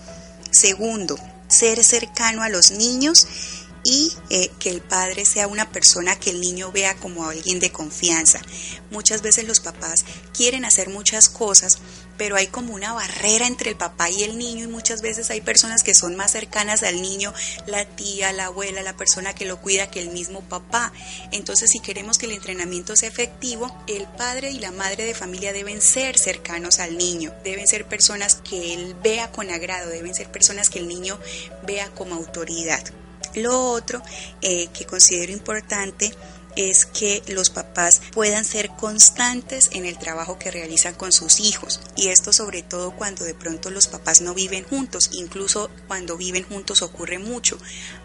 Segundo, 0.52 1.17
ser 1.47 1.84
cercano 1.84 2.43
a 2.43 2.49
los 2.49 2.71
niños 2.71 3.28
y 3.84 4.13
eh, 4.30 4.50
que 4.60 4.69
el 4.69 4.82
padre 4.82 5.26
sea 5.26 5.48
una 5.48 5.69
persona 5.69 6.17
que 6.17 6.30
el 6.30 6.39
niño 6.39 6.72
vea 6.72 6.96
como 6.96 7.28
alguien 7.28 7.60
de 7.60 7.72
confianza. 7.72 8.39
Muchas 8.91 9.22
veces 9.22 9.46
los 9.46 9.60
papás 9.60 10.06
quieren 10.34 10.65
hacer 10.65 10.89
muchas 10.89 11.30
cosas, 11.30 11.80
pero 12.17 12.36
hay 12.36 12.48
como 12.48 12.74
una 12.74 12.93
barrera 12.93 13.48
entre 13.48 13.72
el 13.72 13.76
papá 13.76 14.10
y 14.10 14.24
el 14.24 14.38
niño 14.38 14.65
y 14.65 14.67
muchas 14.67 15.02
veces 15.02 15.30
hay 15.30 15.41
personas 15.41 15.84
que 15.84 15.96
son 15.96 16.15
más 16.15 16.32
cercanas 16.32 16.84
al 16.84 17.02
niño, 17.02 17.34
la 17.65 17.86
tía, 17.86 18.32
la 18.32 18.46
abuela, 18.46 18.84
la 18.84 18.96
persona 18.96 19.34
que 19.34 19.46
lo 19.46 19.60
cuida 19.60 19.91
que 19.91 20.00
el 20.00 20.10
mismo 20.10 20.41
papá. 20.41 20.93
Entonces 21.32 21.72
si 21.72 21.80
queremos 21.80 22.17
que 22.17 22.28
el 22.28 22.34
entrenamiento 22.34 22.96
sea 22.96 23.10
efectivo, 23.10 23.76
el 23.88 24.08
padre 24.08 24.52
y 24.52 24.60
la 24.60 24.72
madre 24.72 25.06
de 25.06 25.13
familia 25.13 25.54
deben 25.54 25.82
ser 25.82 26.17
cercanos 26.17 26.80
al 26.80 26.98
niño, 26.98 27.34
deben 27.43 27.67
ser 27.67 27.86
personas 27.86 28.36
que 28.36 28.74
él 28.74 28.96
vea 29.04 29.32
con 29.32 29.50
agrado, 29.50 29.89
deben 29.89 30.15
ser 30.15 30.32
personas 30.32 30.69
que 30.69 30.80
el 30.80 30.88
niño 30.88 31.19
vea 31.63 31.89
como 31.89 32.15
autoridad. 32.15 32.84
Lo 33.36 33.72
otro 33.72 34.02
eh, 34.41 34.67
que 34.67 34.86
considero 34.86 35.32
importante 35.32 36.12
es 36.56 36.86
que 36.86 37.24
los 37.28 37.50
papás 37.50 38.02
puedan 38.12 38.46
ser 38.46 38.70
constantes 38.70 39.70
en 39.72 39.86
el 39.86 39.98
trabajo 39.98 40.38
que 40.38 40.52
realizan 40.52 40.94
con 40.96 41.12
sus 41.12 41.39
hijos 41.39 41.80
y 41.96 42.08
esto 42.08 42.34
sobre 42.34 42.63
todo 42.63 42.96
cuando 42.96 43.24
de 43.26 43.34
pronto 43.34 43.70
los 43.70 43.88
papás 43.88 44.22
no 44.22 44.34
viven 44.34 44.63
juntos, 44.63 45.10
incluso 45.13 45.70
cuando 45.88 46.18
viven 46.18 46.44
juntos 46.44 46.82
ocurre 46.82 47.20
mucho. 47.20 47.58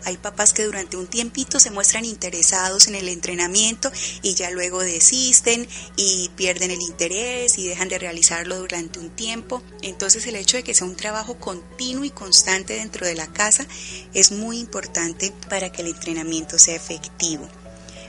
Hay 0.04 0.16
papás 0.16 0.52
que 0.52 0.64
durante 0.64 0.96
un 0.96 1.06
tiempito 1.06 1.61
se 1.61 1.70
muestran 1.70 2.04
interesados 2.04 2.88
en 2.88 2.94
el 2.94 3.08
entrenamiento 3.08 3.90
y 4.22 4.34
ya 4.34 4.50
luego 4.50 4.82
desisten 4.82 5.68
y 5.96 6.30
pierden 6.37 6.70
el 6.70 6.80
interés 6.80 7.58
y 7.58 7.66
dejan 7.66 7.88
de 7.88 7.98
realizarlo 7.98 8.58
durante 8.58 8.98
un 8.98 9.11
tiempo. 9.11 9.62
Entonces 9.82 10.26
el 10.26 10.37
hecho 10.37 10.56
de 10.56 10.64
que 10.64 10.74
sea 10.74 10.87
un 10.87 10.96
trabajo 10.96 11.38
continuo 11.38 12.04
y 12.04 12.11
constante 12.11 12.74
dentro 12.74 13.06
de 13.06 13.14
la 13.14 13.26
casa 13.26 13.66
es 14.14 14.32
muy 14.32 14.58
importante 14.58 15.32
para 15.48 15.70
que 15.70 15.82
el 15.82 15.88
entrenamiento 15.88 16.58
sea 16.58 16.76
efectivo. 16.76 17.48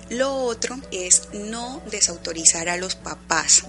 Lo 0.10 0.34
otro 0.34 0.76
es 0.92 1.30
no 1.34 1.82
desautorizar 1.92 2.68
a 2.68 2.78
los 2.78 2.96
papás. 2.96 3.64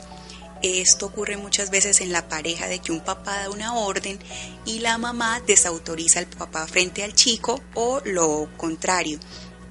Esto 0.62 1.06
ocurre 1.06 1.36
muchas 1.36 1.70
veces 1.70 2.00
en 2.00 2.12
la 2.12 2.28
pareja 2.28 2.68
de 2.68 2.80
que 2.80 2.92
un 2.92 3.00
papá 3.00 3.40
da 3.40 3.50
una 3.50 3.74
orden 3.74 4.18
y 4.64 4.80
la 4.80 4.98
mamá 4.98 5.40
desautoriza 5.46 6.18
al 6.18 6.26
papá 6.26 6.66
frente 6.66 7.02
al 7.02 7.14
chico 7.14 7.62
o 7.74 8.00
lo 8.04 8.48
contrario. 8.56 9.18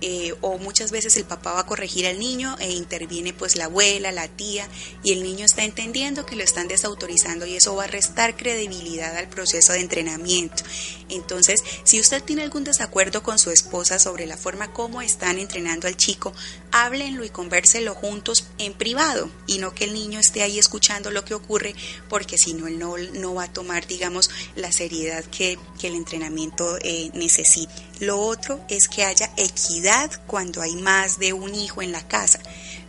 Eh, 0.01 0.33
o 0.39 0.57
muchas 0.57 0.91
veces 0.91 1.17
el 1.17 1.25
papá 1.25 1.53
va 1.53 1.59
a 1.61 1.65
corregir 1.65 2.07
al 2.07 2.19
niño 2.19 2.55
e 2.59 2.71
interviene 2.71 3.33
pues 3.33 3.57
la 3.57 3.65
abuela, 3.65 4.13
la 4.13 4.29
tía 4.29 4.65
y 5.03 5.11
el 5.11 5.23
niño 5.23 5.45
está 5.45 5.65
entendiendo 5.65 6.25
que 6.25 6.37
lo 6.37 6.43
están 6.43 6.69
desautorizando 6.69 7.45
y 7.45 7.55
eso 7.57 7.75
va 7.75 7.83
a 7.83 7.87
restar 7.87 8.37
credibilidad 8.37 9.17
al 9.17 9.27
proceso 9.27 9.73
de 9.73 9.81
entrenamiento. 9.81 10.63
Entonces, 11.09 11.61
si 11.83 11.99
usted 11.99 12.23
tiene 12.23 12.43
algún 12.43 12.63
desacuerdo 12.63 13.23
con 13.23 13.39
su 13.39 13.51
esposa 13.51 13.99
sobre 13.99 14.25
la 14.25 14.37
forma 14.37 14.71
como 14.71 15.01
están 15.01 15.37
entrenando 15.37 15.87
al 15.87 15.97
chico, 15.97 16.33
háblenlo 16.71 17.25
y 17.25 17.29
convérselo 17.29 17.93
juntos 17.93 18.45
en 18.57 18.73
privado 18.73 19.29
y 19.47 19.57
no 19.57 19.73
que 19.73 19.83
el 19.85 19.93
niño 19.93 20.19
esté 20.19 20.43
ahí 20.43 20.59
escuchando 20.59 21.11
lo 21.11 21.25
que 21.25 21.33
ocurre 21.33 21.75
porque 22.07 22.37
si 22.37 22.53
no, 22.53 22.67
él 22.67 22.79
no, 22.79 23.33
va 23.33 23.43
a 23.43 23.53
tomar, 23.53 23.85
digamos, 23.85 24.29
la 24.55 24.71
seriedad 24.71 25.25
que, 25.25 25.57
el 25.83 25.95
entrenamiento 25.95 26.77
eh, 26.81 27.09
necesita. 27.13 27.88
Lo 27.99 28.19
otro 28.19 28.61
es 28.69 28.87
que 28.87 29.03
haya 29.03 29.29
equidad 29.35 30.09
cuando 30.25 30.61
hay 30.61 30.75
más 30.75 31.19
de 31.19 31.33
un 31.33 31.53
hijo 31.53 31.81
en 31.81 31.91
la 31.91 32.07
casa. 32.07 32.39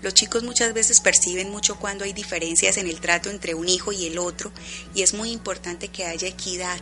Los 0.03 0.15
chicos 0.15 0.45
muchas 0.45 0.73
veces 0.73 1.01
perciben 1.01 1.51
mucho 1.51 1.77
cuando 1.79 2.05
hay 2.05 2.13
diferencias 2.13 2.77
en 2.77 2.87
el 2.87 3.01
trato 3.01 3.29
entre 3.29 3.55
un 3.55 3.69
hijo 3.69 3.93
y 3.93 4.07
el 4.07 4.19
otro 4.19 4.53
y 4.95 5.03
es 5.03 5.13
muy 5.13 5.31
importante 5.31 5.89
que 5.89 6.07
haya 6.07 6.29
equidad 6.29 6.81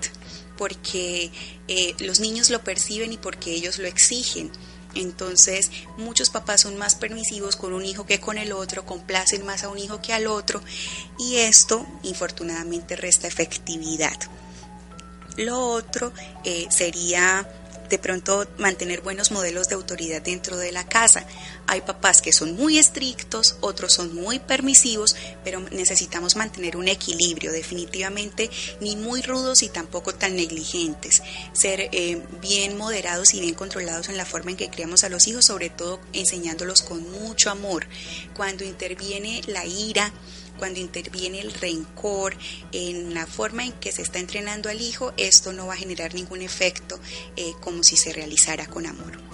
porque 0.59 1.31
eh, 1.69 1.95
los 2.01 2.21
niños 2.21 2.51
lo 2.51 2.63
perciben 2.63 3.13
y 3.13 3.17
porque 3.17 3.53
ellos 3.53 3.79
lo 3.79 3.87
exigen. 3.87 4.51
Entonces, 4.95 5.71
muchos 5.97 6.31
papás 6.31 6.63
son 6.63 6.77
más 6.77 6.97
permisivos 6.97 7.57
con 7.57 7.73
un 7.73 7.85
hijo 7.85 8.05
que 8.05 8.21
con 8.21 8.37
el 8.39 8.53
otro, 8.53 8.85
complacen 8.85 9.47
más 9.47 9.63
a 9.63 9.69
un 9.69 9.79
hijo 9.79 10.01
que 10.03 10.13
al 10.13 10.27
otro 10.27 10.61
y 11.19 11.37
esto, 11.37 11.87
infortunadamente, 12.03 12.97
resta 12.97 13.27
efectividad. 13.27 14.19
Lo 15.37 15.61
otro 15.61 16.13
eh, 16.45 16.67
sería 16.71 17.49
de 17.89 17.99
pronto 17.99 18.47
mantener 18.59 19.01
buenos 19.01 19.31
modelos 19.31 19.69
de 19.69 19.75
autoridad 19.75 20.23
dentro 20.23 20.57
de 20.57 20.73
la 20.73 20.87
casa. 20.87 21.27
Hay 21.69 21.83
papás 21.83 22.23
que 22.23 22.33
son 22.33 22.57
muy 22.57 22.79
estrictos, 22.79 23.57
otros 23.61 23.93
son 23.93 24.15
muy 24.15 24.39
permisivos, 24.39 25.15
pero 25.45 25.61
necesitamos 25.71 26.35
mantener 26.35 26.79
un 26.79 26.89
equilibrio, 26.89 27.53
definitivamente 27.53 28.51
ni 28.81 28.97
muy 28.97 29.21
rudos 29.21 29.63
y 29.63 29.69
tampoco 29.69 30.15
tan 30.15 30.35
negligentes. 30.35 31.23
Ser 31.53 31.91
eh, 31.93 32.23
bien 32.41 32.79
moderados 32.79 33.35
y 33.35 33.41
bien 33.41 33.55
controlados 33.55 34.09
en 34.09 34.17
la 34.17 34.25
forma 34.25 34.51
en 34.51 34.57
que 34.57 34.71
criamos 34.71 35.05
a 35.05 35.11
los 35.11 35.27
hijos, 35.29 35.45
sobre 35.45 35.69
todo 35.69 36.01
enseñándolos 36.15 36.81
con 36.81 37.09
mucho 37.13 37.51
amor. 37.51 37.87
Cuando 38.35 38.65
interviene 38.65 39.43
la 39.47 39.67
ira, 39.67 40.11
cuando 40.59 40.81
interviene 40.81 41.41
el 41.41 41.53
rencor 41.53 42.35
en 42.73 43.13
la 43.13 43.27
forma 43.27 43.65
en 43.65 43.73
que 43.73 43.93
se 43.93 44.03
está 44.03 44.19
entrenando 44.19 44.69
al 44.69 44.81
hijo, 44.81 45.13
esto 45.17 45.53
no 45.53 45.67
va 45.67 45.75
a 45.75 45.77
generar 45.77 46.15
ningún 46.15 46.41
efecto 46.41 46.99
eh, 47.37 47.53
como 47.61 47.83
si 47.83 47.97
se 47.97 48.13
realizara 48.13 48.67
con 48.67 48.87
amor. 48.87 49.28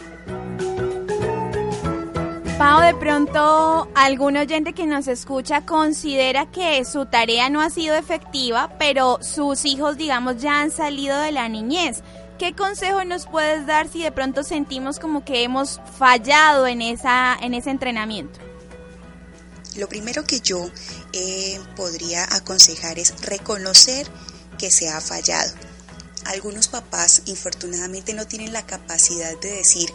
Pau, 2.59 2.81
de 2.83 2.95
pronto 2.95 3.89
algún 3.97 4.37
oyente 4.37 4.75
que 4.75 4.87
nos 4.87 5.09
escucha 5.09 5.67
considera 5.67 6.51
que 6.53 6.85
su 6.85 7.07
tarea 7.07 7.51
no 7.51 7.61
ha 7.61 7.69
sido 7.69 7.97
efectiva, 7.97 8.77
pero 8.79 9.19
sus 9.23 9.65
hijos, 9.65 9.97
digamos, 9.97 10.37
ya 10.41 10.61
han 10.61 10.71
salido 10.71 11.19
de 11.21 11.33
la 11.33 11.49
niñez. 11.49 12.03
¿Qué 12.39 12.55
consejo 12.55 13.05
nos 13.05 13.27
puedes 13.27 13.67
dar 13.67 13.89
si 13.89 14.05
de 14.05 14.13
pronto 14.13 14.45
sentimos 14.45 15.01
como 15.01 15.25
que 15.25 15.43
hemos 15.43 15.81
fallado 15.99 16.69
en, 16.69 16.81
esa, 16.81 17.37
en 17.41 17.55
ese 17.55 17.71
entrenamiento? 17.71 18.39
Lo 19.77 19.89
primero 19.89 20.23
que 20.23 20.39
yo 20.39 20.71
eh, 21.13 21.59
podría 21.75 22.25
aconsejar 22.37 23.01
es 23.01 23.21
reconocer 23.23 24.07
que 24.59 24.71
se 24.71 24.89
ha 24.89 25.01
fallado. 25.01 25.53
Algunos 26.27 26.69
papás 26.69 27.23
infortunadamente 27.27 28.15
no 28.15 28.27
tienen 28.27 28.53
la 28.53 28.65
capacidad 28.65 29.37
de 29.41 29.51
decir 29.51 29.91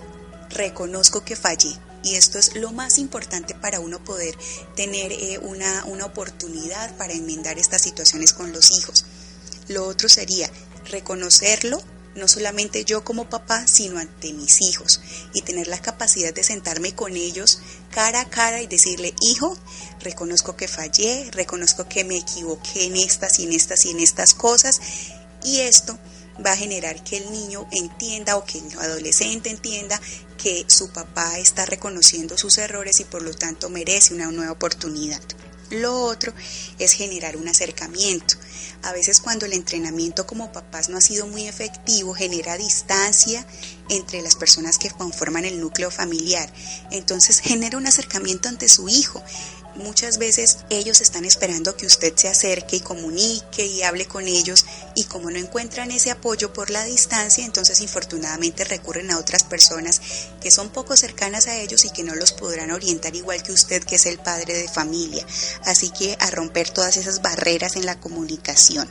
reconozco 0.50 1.24
que 1.24 1.38
fallé. 1.38 1.89
Y 2.04 2.16
esto 2.16 2.40
es 2.40 2.56
lo 2.56 2.72
más 2.72 2.98
importante 2.98 3.56
para 3.56 3.80
uno 3.80 4.04
poder 4.04 4.38
tener 4.76 5.12
eh, 5.12 5.40
una, 5.42 5.86
una 5.86 6.06
oportunidad 6.06 6.96
para 6.98 7.14
enmendar 7.14 7.60
estas 7.60 7.82
situaciones 7.82 8.34
con 8.34 8.52
los 8.54 8.72
hijos. 8.72 9.06
Lo 9.68 9.86
otro 9.86 10.10
sería 10.10 10.50
reconocerlo 10.86 11.82
no 12.16 12.28
solamente 12.28 12.86
yo 12.86 13.04
como 13.04 13.30
papá, 13.30 13.66
sino 13.68 14.00
ante 14.00 14.34
mis 14.34 14.62
hijos 14.62 15.02
y 15.34 15.42
tener 15.42 15.68
la 15.68 15.82
capacidad 15.82 16.34
de 16.34 16.44
sentarme 16.44 16.94
con 16.94 17.16
ellos 17.16 17.60
cara 17.92 18.22
a 18.22 18.30
cara 18.30 18.62
y 18.62 18.68
decirle, 18.68 19.14
hijo, 19.22 19.58
reconozco 20.02 20.56
que 20.56 20.68
fallé, 20.68 21.30
reconozco 21.32 21.88
que 21.88 22.04
me 22.04 22.18
equivoqué 22.18 22.86
en 22.86 22.98
estas 22.98 23.40
y 23.40 23.44
en 23.44 23.54
estas 23.54 23.86
y 23.86 23.92
en 23.92 24.00
estas 24.00 24.34
cosas 24.34 24.80
y 25.44 25.62
esto 25.62 25.98
va 26.46 26.54
a 26.54 26.58
generar 26.58 27.04
que 27.04 27.18
el 27.18 27.32
niño 27.32 27.68
entienda 27.72 28.38
o 28.38 28.46
que 28.46 28.60
el 28.60 28.80
adolescente 28.80 29.50
entienda 29.50 30.00
que 30.38 30.66
su 30.68 30.90
papá 30.92 31.38
está 31.40 31.66
reconociendo 31.66 32.38
sus 32.38 32.58
errores 32.58 33.00
y 33.00 33.06
por 33.06 33.22
lo 33.22 33.34
tanto 33.34 33.70
merece 33.70 34.14
una 34.14 34.32
nueva 34.32 34.54
oportunidad. 34.54 35.22
Lo 35.72 36.02
otro 36.02 36.34
es 36.80 36.94
generar 36.94 37.38
un 37.38 37.48
acercamiento. 37.48 38.36
A 38.82 38.92
veces 38.92 39.20
cuando 39.20 39.46
el 39.46 39.54
entrenamiento 39.54 40.26
como 40.26 40.52
papás 40.52 40.90
no 40.90 40.98
ha 40.98 41.02
sido 41.02 41.28
muy 41.28 41.48
efectivo, 41.48 42.14
genera 42.14 42.58
distancia 42.58 43.46
entre 43.90 44.22
las 44.22 44.36
personas 44.36 44.78
que 44.80 44.90
conforman 44.90 45.46
el 45.46 45.60
núcleo 45.60 45.92
familiar. 45.92 46.52
Entonces 46.90 47.40
genera 47.40 47.78
un 47.78 47.86
acercamiento 47.86 48.50
ante 48.50 48.68
su 48.68 48.90
hijo 48.90 49.22
Muchas 49.76 50.18
veces 50.18 50.60
ellos 50.70 51.00
están 51.00 51.26
esperando 51.26 51.78
que 51.78 51.86
usted 51.86 52.14
se 52.16 52.28
acerque 52.28 52.78
y 52.78 52.82
comunique 52.82 53.66
y 53.66 53.84
hable 53.84 54.08
con 54.08 54.28
ellos 54.28 54.66
y 54.96 55.06
como 55.06 55.30
no 55.30 55.38
encuentran 55.38 55.92
ese 55.92 56.12
apoyo 56.12 56.52
por 56.52 56.70
la 56.70 56.84
distancia, 56.86 57.46
entonces 57.46 57.80
infortunadamente 57.82 58.64
recurren 58.64 59.12
a 59.12 59.20
otras 59.20 59.44
personas 59.44 60.02
que 60.42 60.52
son 60.52 60.70
poco 60.70 60.98
cercanas 60.98 61.48
a 61.48 61.58
ellos 61.58 61.86
y 61.86 61.92
que 61.92 62.04
no 62.04 62.16
los 62.16 62.32
podrán 62.32 62.72
orientar 62.72 63.16
igual 63.16 63.44
que 63.44 63.54
usted 63.54 63.84
que 63.84 63.96
es 63.96 64.06
el 64.06 64.20
padre 64.20 64.54
de 64.58 64.68
familia. 64.68 65.26
Así 65.66 65.90
que 65.92 66.18
a 66.20 66.30
romper 66.32 66.70
todas 66.70 66.98
esas 66.98 67.22
barreras 67.22 67.76
en 67.76 67.86
la 67.86 68.00
comunicación. 68.00 68.90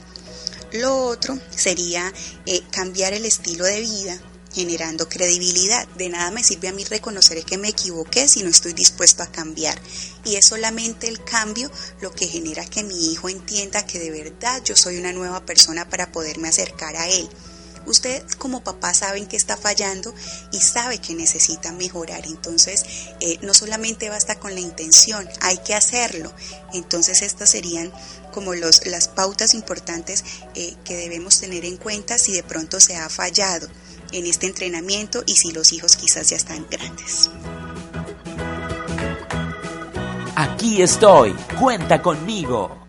Lo 0.73 1.07
otro 1.07 1.39
sería 1.55 2.13
eh, 2.47 2.63
cambiar 2.71 3.15
el 3.15 3.25
estilo 3.25 3.65
de 3.65 3.81
vida 3.81 4.21
generando 4.59 5.09
credibilidad. 5.09 5.87
De 5.97 6.09
nada 6.09 6.33
me 6.33 6.43
sirve 6.43 6.67
a 6.67 6.73
mí 6.73 6.83
reconocer 6.85 7.45
que 7.45 7.59
me 7.59 7.69
equivoqué 7.69 8.27
si 8.27 8.43
no 8.43 8.51
estoy 8.51 8.73
dispuesto 8.73 9.23
a 9.23 9.31
cambiar. 9.31 9.81
Y 10.25 10.35
es 10.35 10.47
solamente 10.47 11.07
el 11.07 11.23
cambio 11.23 11.71
lo 12.01 12.13
que 12.13 12.27
genera 12.27 12.67
que 12.67 12.83
mi 12.83 13.13
hijo 13.13 13.29
entienda 13.29 13.87
que 13.87 14.01
de 14.01 14.11
verdad 14.11 14.61
yo 14.65 14.75
soy 14.75 14.99
una 14.99 15.13
nueva 15.13 15.47
persona 15.47 15.89
para 15.89 16.11
poderme 16.11 16.49
acercar 16.49 16.97
a 16.97 17.07
él. 17.09 17.29
Usted 17.87 18.23
como 18.37 18.65
papá 18.65 18.93
saben 18.95 19.27
que 19.27 19.37
está 19.37 19.57
fallando 19.57 20.13
y 20.53 20.61
sabe 20.61 20.99
que 20.99 21.15
necesita 21.15 21.71
mejorar. 21.73 22.27
Entonces, 22.27 22.83
eh, 23.21 23.39
no 23.43 23.55
solamente 23.55 24.11
basta 24.11 24.41
con 24.41 24.55
la 24.55 24.61
intención, 24.61 25.27
hay 25.41 25.59
que 25.59 25.75
hacerlo. 25.75 26.35
Entonces, 26.75 27.23
estas 27.23 27.51
serían 27.51 27.91
como 28.33 28.55
los, 28.55 28.87
las 28.87 29.07
pautas 29.09 29.55
importantes 29.55 30.25
eh, 30.55 30.75
que 30.85 30.97
debemos 30.97 31.39
tener 31.39 31.65
en 31.65 31.77
cuenta 31.77 32.19
si 32.19 32.33
de 32.33 32.43
pronto 32.43 32.81
se 32.81 32.97
ha 32.97 33.09
fallado 33.09 33.69
en 34.13 34.27
este 34.27 34.47
entrenamiento 34.47 35.23
y 35.27 35.35
si 35.35 35.53
los 35.53 35.73
hijos 35.73 35.97
quizás 35.97 36.31
ya 36.31 36.37
están 36.37 36.67
grandes. 36.71 37.31
Aquí 40.35 40.83
estoy, 40.83 41.33
cuenta 41.59 42.01
conmigo. 42.01 42.88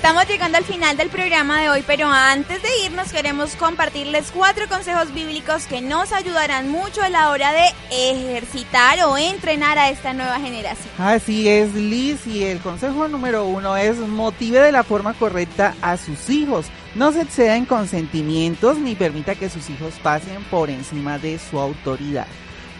Estamos 0.00 0.26
llegando 0.26 0.56
al 0.56 0.64
final 0.64 0.96
del 0.96 1.10
programa 1.10 1.60
de 1.60 1.68
hoy, 1.68 1.84
pero 1.86 2.08
antes 2.08 2.62
de 2.62 2.70
irnos 2.86 3.12
queremos 3.12 3.54
compartirles 3.54 4.32
cuatro 4.34 4.66
consejos 4.66 5.12
bíblicos 5.12 5.66
que 5.66 5.82
nos 5.82 6.14
ayudarán 6.14 6.70
mucho 6.70 7.02
a 7.02 7.10
la 7.10 7.28
hora 7.28 7.52
de 7.52 7.66
ejercitar 7.90 8.98
o 9.04 9.18
entrenar 9.18 9.76
a 9.76 9.90
esta 9.90 10.14
nueva 10.14 10.40
generación. 10.40 10.88
Así 10.96 11.46
es, 11.50 11.74
Liz, 11.74 12.26
y 12.26 12.44
el 12.44 12.60
consejo 12.60 13.08
número 13.08 13.44
uno 13.44 13.76
es 13.76 13.98
motive 13.98 14.60
de 14.60 14.72
la 14.72 14.84
forma 14.84 15.12
correcta 15.12 15.74
a 15.82 15.98
sus 15.98 16.30
hijos. 16.30 16.68
No 16.94 17.12
se 17.12 17.20
exceda 17.20 17.56
en 17.56 17.66
consentimientos 17.66 18.78
ni 18.78 18.94
permita 18.94 19.34
que 19.34 19.50
sus 19.50 19.68
hijos 19.68 19.92
pasen 20.02 20.42
por 20.44 20.70
encima 20.70 21.18
de 21.18 21.38
su 21.38 21.60
autoridad. 21.60 22.26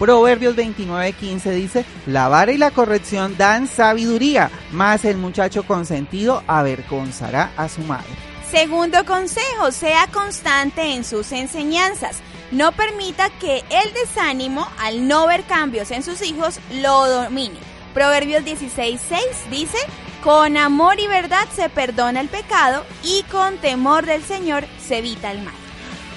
Proverbios 0.01 0.57
29:15 0.57 1.51
dice, 1.51 1.85
la 2.07 2.29
vara 2.29 2.53
y 2.53 2.57
la 2.57 2.71
corrección 2.71 3.37
dan 3.37 3.69
sabiduría, 3.69 4.51
mas 4.73 5.05
el 5.05 5.19
muchacho 5.19 5.63
consentido 5.65 6.43
avergonzará 6.47 7.53
a 7.59 7.69
su 7.69 7.83
madre. 7.83 8.09
Segundo 8.51 9.05
consejo, 9.05 9.71
sea 9.71 10.07
constante 10.07 10.95
en 10.95 11.05
sus 11.05 11.33
enseñanzas. 11.33 12.17
No 12.51 12.73
permita 12.73 13.29
que 13.39 13.63
el 13.69 13.93
desánimo 13.93 14.67
al 14.79 15.07
no 15.07 15.27
ver 15.27 15.45
cambios 15.45 15.91
en 15.91 16.03
sus 16.03 16.23
hijos 16.23 16.59
lo 16.81 17.07
domine. 17.07 17.59
Proverbios 17.93 18.43
16:6 18.43 19.19
dice, 19.51 19.79
con 20.25 20.57
amor 20.57 20.99
y 20.99 21.09
verdad 21.09 21.47
se 21.55 21.69
perdona 21.69 22.23
el 22.23 22.29
pecado 22.29 22.87
y 23.05 23.23
con 23.25 23.59
temor 23.59 24.07
del 24.07 24.25
Señor 24.25 24.65
se 24.79 24.99
evita 24.99 25.31
el 25.31 25.43
mal. 25.43 25.60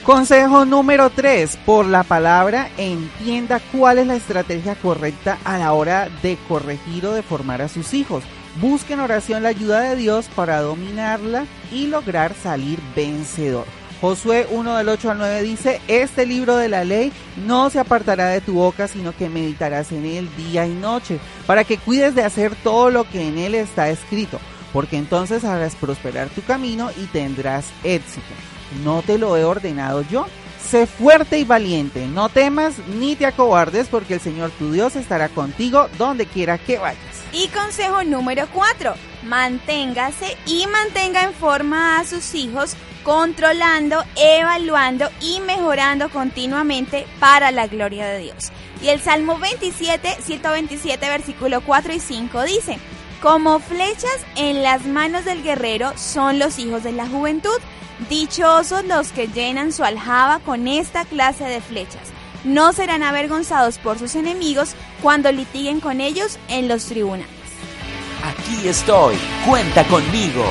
Consejo 0.03 0.65
número 0.65 1.09
3. 1.11 1.59
Por 1.65 1.85
la 1.85 2.03
palabra 2.03 2.69
entienda 2.77 3.61
cuál 3.71 3.99
es 3.99 4.07
la 4.07 4.17
estrategia 4.17 4.75
correcta 4.75 5.37
a 5.45 5.57
la 5.57 5.71
hora 5.71 6.09
de 6.21 6.37
corregir 6.49 7.05
o 7.05 7.13
de 7.13 7.23
formar 7.23 7.61
a 7.61 7.69
sus 7.69 7.93
hijos. 7.93 8.21
Busque 8.59 8.93
en 8.93 8.99
oración 8.99 9.43
la 9.43 9.49
ayuda 9.49 9.79
de 9.79 9.95
Dios 9.95 10.25
para 10.35 10.59
dominarla 10.59 11.45
y 11.71 11.87
lograr 11.87 12.35
salir 12.35 12.79
vencedor. 12.93 13.65
Josué 14.01 14.45
1 14.51 14.75
del 14.75 14.89
8 14.89 15.11
al 15.11 15.17
9 15.19 15.41
dice, 15.41 15.79
este 15.87 16.25
libro 16.25 16.57
de 16.57 16.67
la 16.67 16.83
ley 16.83 17.13
no 17.47 17.69
se 17.69 17.79
apartará 17.79 18.27
de 18.27 18.41
tu 18.41 18.55
boca, 18.55 18.89
sino 18.89 19.15
que 19.15 19.29
meditarás 19.29 19.93
en 19.93 20.05
él 20.05 20.29
día 20.35 20.67
y 20.67 20.73
noche, 20.73 21.19
para 21.47 21.63
que 21.63 21.77
cuides 21.77 22.13
de 22.13 22.23
hacer 22.23 22.53
todo 22.55 22.89
lo 22.89 23.09
que 23.09 23.25
en 23.25 23.37
él 23.37 23.55
está 23.55 23.89
escrito, 23.89 24.41
porque 24.73 24.97
entonces 24.97 25.45
harás 25.45 25.75
prosperar 25.75 26.27
tu 26.27 26.41
camino 26.41 26.89
y 27.01 27.05
tendrás 27.05 27.63
éxito. 27.85 28.33
¿No 28.83 29.01
te 29.01 29.17
lo 29.17 29.38
he 29.38 29.43
ordenado 29.43 30.03
yo? 30.09 30.25
Sé 30.69 30.88
fuerte 30.88 31.38
y 31.38 31.43
valiente, 31.43 32.07
no 32.07 32.29
temas 32.29 32.79
ni 32.88 33.15
te 33.15 33.25
acobardes, 33.25 33.88
porque 33.89 34.15
el 34.15 34.19
Señor 34.19 34.49
tu 34.51 34.71
Dios 34.71 34.95
estará 34.95 35.29
contigo 35.29 35.88
donde 35.97 36.25
quiera 36.25 36.57
que 36.57 36.79
vayas. 36.79 36.99
Y 37.31 37.47
consejo 37.49 38.03
número 38.03 38.47
4, 38.53 38.93
manténgase 39.23 40.38
y 40.45 40.65
mantenga 40.67 41.23
en 41.23 41.33
forma 41.33 41.99
a 41.99 42.05
sus 42.05 42.33
hijos, 42.33 42.75
controlando, 43.03 44.03
evaluando 44.15 45.09
y 45.21 45.41
mejorando 45.41 46.09
continuamente 46.09 47.05
para 47.19 47.51
la 47.51 47.67
gloria 47.67 48.07
de 48.07 48.19
Dios. 48.19 48.51
Y 48.81 48.89
el 48.89 48.99
Salmo 48.99 49.38
27, 49.39 50.17
127, 50.21 51.09
versículo 51.09 51.62
4 51.62 51.93
y 51.93 51.99
5 51.99 52.43
dice, 52.43 52.79
como 53.23 53.59
flechas 53.59 54.17
en 54.36 54.63
las 54.63 54.86
manos 54.86 55.23
del 55.23 55.43
guerrero 55.43 55.93
son 55.95 56.39
los 56.39 56.59
hijos 56.59 56.83
de 56.83 56.91
la 56.91 57.07
juventud 57.07 57.57
Dichosos 58.09 58.83
los 58.83 59.13
que 59.13 59.27
llenan 59.27 59.71
su 59.71 59.86
aljaba 59.86 60.39
con 60.39 60.67
esta 60.67 61.05
clase 61.05 61.45
de 61.45 61.62
flechas. 61.62 62.12
No 62.43 62.73
serán 62.73 63.01
avergonzados 63.01 63.77
por 63.77 63.97
sus 63.97 64.15
enemigos 64.15 64.75
cuando 65.01 65.31
litiguen 65.31 65.79
con 65.79 66.01
ellos 66.01 66.38
en 66.49 66.67
los 66.67 66.86
tribunales. 66.86 67.29
Aquí 68.25 68.67
estoy, 68.67 69.15
cuenta 69.47 69.86
conmigo. 69.86 70.43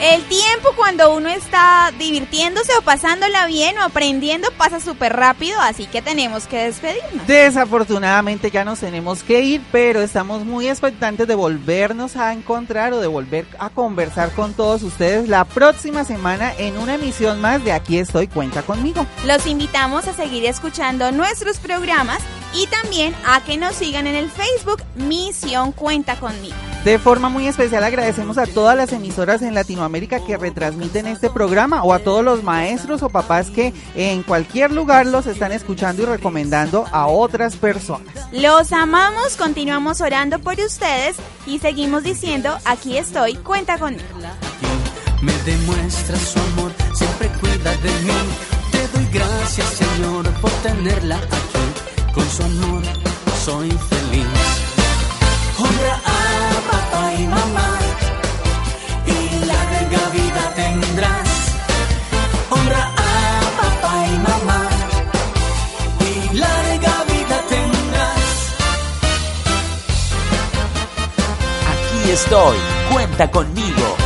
El 0.00 0.22
tiempo 0.24 0.72
cuando 0.76 1.14
uno 1.14 1.30
está 1.30 1.90
divirtiéndose 1.98 2.70
o 2.78 2.82
pasándola 2.82 3.46
bien 3.46 3.78
o 3.78 3.82
aprendiendo 3.82 4.48
pasa 4.58 4.78
súper 4.78 5.16
rápido, 5.16 5.58
así 5.58 5.86
que 5.86 6.02
tenemos 6.02 6.46
que 6.46 6.64
despedirnos. 6.64 7.26
Desafortunadamente 7.26 8.50
ya 8.50 8.62
nos 8.62 8.80
tenemos 8.80 9.22
que 9.22 9.40
ir, 9.40 9.62
pero 9.72 10.02
estamos 10.02 10.44
muy 10.44 10.68
expectantes 10.68 11.26
de 11.26 11.34
volvernos 11.34 12.16
a 12.16 12.34
encontrar 12.34 12.92
o 12.92 13.00
de 13.00 13.06
volver 13.06 13.46
a 13.58 13.70
conversar 13.70 14.32
con 14.32 14.52
todos 14.52 14.82
ustedes 14.82 15.30
la 15.30 15.46
próxima 15.46 16.04
semana 16.04 16.52
en 16.58 16.76
una 16.76 16.96
emisión 16.96 17.40
más 17.40 17.64
de 17.64 17.72
Aquí 17.72 17.98
estoy, 17.98 18.26
cuenta 18.26 18.62
conmigo. 18.62 19.06
Los 19.24 19.46
invitamos 19.46 20.06
a 20.08 20.12
seguir 20.12 20.44
escuchando 20.44 21.10
nuestros 21.10 21.58
programas 21.58 22.18
y 22.54 22.66
también 22.66 23.14
a 23.26 23.42
que 23.42 23.56
nos 23.56 23.74
sigan 23.74 24.06
en 24.06 24.14
el 24.14 24.30
Facebook 24.30 24.82
Misión 24.94 25.72
Cuenta 25.72 26.16
conmigo. 26.16 26.54
De 26.86 27.00
forma 27.00 27.28
muy 27.28 27.48
especial 27.48 27.82
agradecemos 27.82 28.38
a 28.38 28.46
todas 28.46 28.76
las 28.76 28.92
emisoras 28.92 29.42
en 29.42 29.54
Latinoamérica 29.56 30.24
que 30.24 30.36
retransmiten 30.36 31.08
este 31.08 31.28
programa 31.28 31.82
o 31.82 31.92
a 31.92 31.98
todos 31.98 32.22
los 32.24 32.44
maestros 32.44 33.02
o 33.02 33.08
papás 33.08 33.50
que 33.50 33.72
en 33.96 34.22
cualquier 34.22 34.70
lugar 34.70 35.04
los 35.04 35.26
están 35.26 35.50
escuchando 35.50 36.04
y 36.04 36.06
recomendando 36.06 36.86
a 36.92 37.08
otras 37.08 37.56
personas. 37.56 38.14
Los 38.30 38.72
amamos, 38.72 39.36
continuamos 39.36 40.00
orando 40.00 40.38
por 40.38 40.60
ustedes 40.60 41.16
y 41.44 41.58
seguimos 41.58 42.04
diciendo, 42.04 42.56
aquí 42.64 42.96
estoy, 42.96 43.34
cuenta 43.34 43.78
conmigo. 43.78 44.04
Me 45.22 45.32
demuestra 45.42 46.16
su 46.16 46.38
amor, 46.38 46.70
siempre 46.94 47.28
cuida 47.40 47.72
de 47.78 47.90
mí. 48.04 48.12
Te 48.70 48.86
doy 48.96 49.08
gracias 49.12 49.66
Señor 49.70 50.30
por 50.40 50.52
tenerla 50.62 51.16
aquí. 51.16 52.12
Con 52.14 52.30
su 52.30 52.44
amor 52.44 52.82
soy 53.44 53.70
feliz. 53.70 54.25
Estoy, 72.26 72.56
cuenta 72.92 73.30
conmigo. 73.30 73.96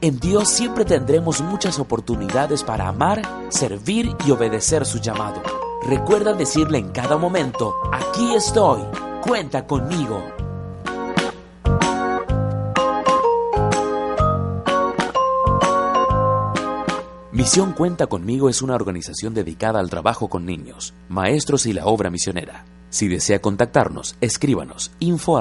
En 0.00 0.18
Dios 0.18 0.48
siempre 0.48 0.84
tendremos 0.84 1.40
muchas 1.42 1.78
oportunidades 1.78 2.64
para 2.64 2.88
amar, 2.88 3.22
servir 3.50 4.14
y 4.26 4.32
obedecer 4.32 4.84
su 4.84 4.98
llamado. 4.98 5.40
Recuerda 5.86 6.32
decirle 6.34 6.78
en 6.78 6.90
cada 6.90 7.16
momento, 7.16 7.74
aquí 7.92 8.34
estoy, 8.34 8.80
cuenta 9.22 9.64
conmigo. 9.66 10.43
Misión 17.44 17.74
Cuenta 17.74 18.06
conmigo 18.06 18.48
es 18.48 18.62
una 18.62 18.74
organización 18.74 19.34
dedicada 19.34 19.78
al 19.78 19.90
trabajo 19.90 20.30
con 20.30 20.46
niños, 20.46 20.94
maestros 21.10 21.66
y 21.66 21.74
la 21.74 21.84
obra 21.84 22.08
misionera. 22.08 22.64
Si 22.88 23.06
desea 23.06 23.42
contactarnos, 23.42 24.16
escríbanos 24.22 24.92
info. 24.98 25.36